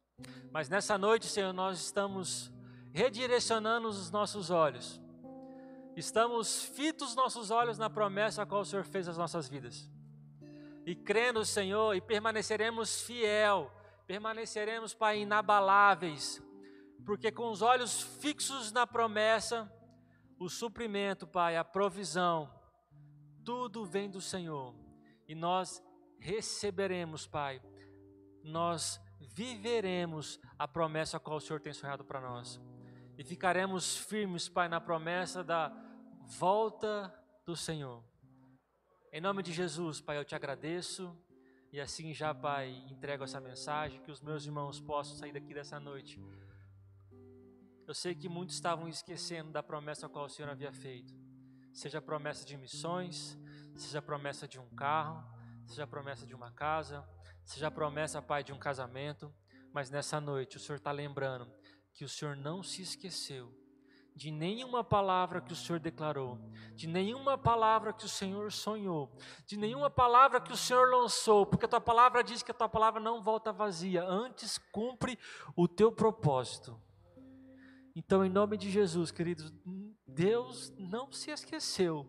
Mas 0.52 0.68
nessa 0.68 0.96
noite, 0.96 1.26
Senhor, 1.26 1.52
nós 1.52 1.80
estamos 1.80 2.52
redirecionando 2.92 3.88
os 3.88 4.08
nossos 4.12 4.50
olhos. 4.50 5.00
Estamos 5.96 6.62
fitos 6.62 7.16
nossos 7.16 7.50
olhos 7.50 7.76
na 7.76 7.90
promessa 7.90 8.42
a 8.42 8.46
qual 8.46 8.60
o 8.60 8.64
Senhor 8.64 8.84
fez 8.84 9.08
às 9.08 9.18
nossas 9.18 9.48
vidas. 9.48 9.90
E 10.86 10.94
crendo, 10.94 11.44
Senhor, 11.44 11.96
e 11.96 12.00
permaneceremos 12.00 13.02
fiel 13.02 13.68
permaneceremos, 14.08 14.94
Pai, 14.94 15.20
inabaláveis, 15.20 16.42
porque 17.04 17.30
com 17.30 17.50
os 17.50 17.62
olhos 17.62 18.02
fixos 18.02 18.72
na 18.72 18.86
promessa, 18.86 19.70
o 20.38 20.48
suprimento, 20.48 21.26
Pai, 21.26 21.56
a 21.56 21.64
provisão, 21.64 22.52
tudo 23.44 23.84
vem 23.84 24.10
do 24.10 24.20
Senhor. 24.20 24.74
E 25.26 25.34
nós 25.34 25.82
receberemos, 26.18 27.26
Pai, 27.26 27.60
nós 28.42 29.00
viveremos 29.20 30.38
a 30.58 30.66
promessa 30.68 31.16
a 31.16 31.20
qual 31.20 31.38
o 31.38 31.40
Senhor 31.40 31.60
tem 31.60 31.72
sonhado 31.72 32.04
para 32.04 32.20
nós. 32.20 32.60
E 33.16 33.24
ficaremos 33.24 33.96
firmes, 33.96 34.48
Pai, 34.48 34.68
na 34.68 34.80
promessa 34.80 35.42
da 35.42 35.72
volta 36.38 37.12
do 37.44 37.56
Senhor. 37.56 38.04
Em 39.12 39.20
nome 39.20 39.42
de 39.42 39.52
Jesus, 39.52 40.00
Pai, 40.00 40.18
eu 40.18 40.24
te 40.24 40.34
agradeço. 40.34 41.16
E 41.72 41.80
assim 41.80 42.14
já, 42.14 42.34
Pai, 42.34 42.70
entrego 42.88 43.24
essa 43.24 43.40
mensagem, 43.40 44.00
que 44.02 44.10
os 44.10 44.20
meus 44.20 44.44
irmãos 44.44 44.80
possam 44.80 45.16
sair 45.16 45.32
daqui 45.32 45.52
dessa 45.52 45.80
noite. 45.80 46.20
Eu 47.88 47.94
sei 47.94 48.14
que 48.14 48.28
muitos 48.28 48.54
estavam 48.54 48.86
esquecendo 48.86 49.50
da 49.50 49.62
promessa 49.62 50.04
a 50.04 50.08
qual 50.10 50.26
o 50.26 50.28
Senhor 50.28 50.50
havia 50.50 50.70
feito. 50.70 51.14
Seja 51.72 52.00
a 52.00 52.02
promessa 52.02 52.44
de 52.44 52.54
missões, 52.54 53.38
seja 53.74 54.00
a 54.00 54.02
promessa 54.02 54.46
de 54.46 54.60
um 54.60 54.68
carro, 54.76 55.26
seja 55.64 55.84
a 55.84 55.86
promessa 55.86 56.26
de 56.26 56.34
uma 56.34 56.52
casa, 56.52 57.02
seja 57.46 57.68
a 57.68 57.70
promessa, 57.70 58.20
Pai, 58.20 58.44
de 58.44 58.52
um 58.52 58.58
casamento. 58.58 59.34
Mas 59.72 59.88
nessa 59.88 60.20
noite 60.20 60.58
o 60.58 60.60
Senhor 60.60 60.76
está 60.76 60.92
lembrando 60.92 61.50
que 61.94 62.04
o 62.04 62.08
Senhor 62.10 62.36
não 62.36 62.62
se 62.62 62.82
esqueceu 62.82 63.56
de 64.14 64.30
nenhuma 64.30 64.84
palavra 64.84 65.40
que 65.40 65.54
o 65.54 65.56
Senhor 65.56 65.78
declarou, 65.78 66.38
de 66.74 66.86
nenhuma 66.86 67.38
palavra 67.38 67.94
que 67.94 68.04
o 68.04 68.08
Senhor 68.08 68.52
sonhou, 68.52 69.10
de 69.46 69.56
nenhuma 69.56 69.88
palavra 69.88 70.42
que 70.42 70.52
o 70.52 70.56
Senhor 70.58 70.90
lançou, 70.90 71.46
porque 71.46 71.64
a 71.64 71.68
tua 71.68 71.80
palavra 71.80 72.22
diz 72.22 72.42
que 72.42 72.50
a 72.50 72.54
tua 72.54 72.68
palavra 72.68 73.00
não 73.00 73.22
volta 73.22 73.50
vazia, 73.50 74.04
antes 74.04 74.58
cumpre 74.58 75.18
o 75.56 75.66
teu 75.66 75.90
propósito. 75.90 76.78
Então, 77.98 78.24
em 78.24 78.30
nome 78.30 78.56
de 78.56 78.70
Jesus, 78.70 79.10
queridos, 79.10 79.52
Deus 80.06 80.72
não 80.78 81.10
se 81.10 81.32
esqueceu 81.32 82.06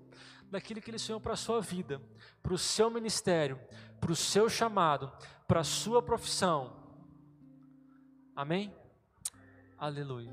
daquilo 0.51 0.79
que 0.79 0.91
Ele 0.91 0.99
sonhou 0.99 1.19
para 1.19 1.33
a 1.33 1.35
sua 1.35 1.61
vida, 1.61 1.99
para 2.43 2.53
o 2.53 2.59
seu 2.59 2.91
ministério, 2.91 3.59
para 3.99 4.11
o 4.11 4.15
seu 4.15 4.47
chamado, 4.47 5.11
para 5.47 5.61
a 5.61 5.63
sua 5.63 5.99
profissão. 5.99 6.77
Amém? 8.35 8.71
Aleluia. 9.79 10.27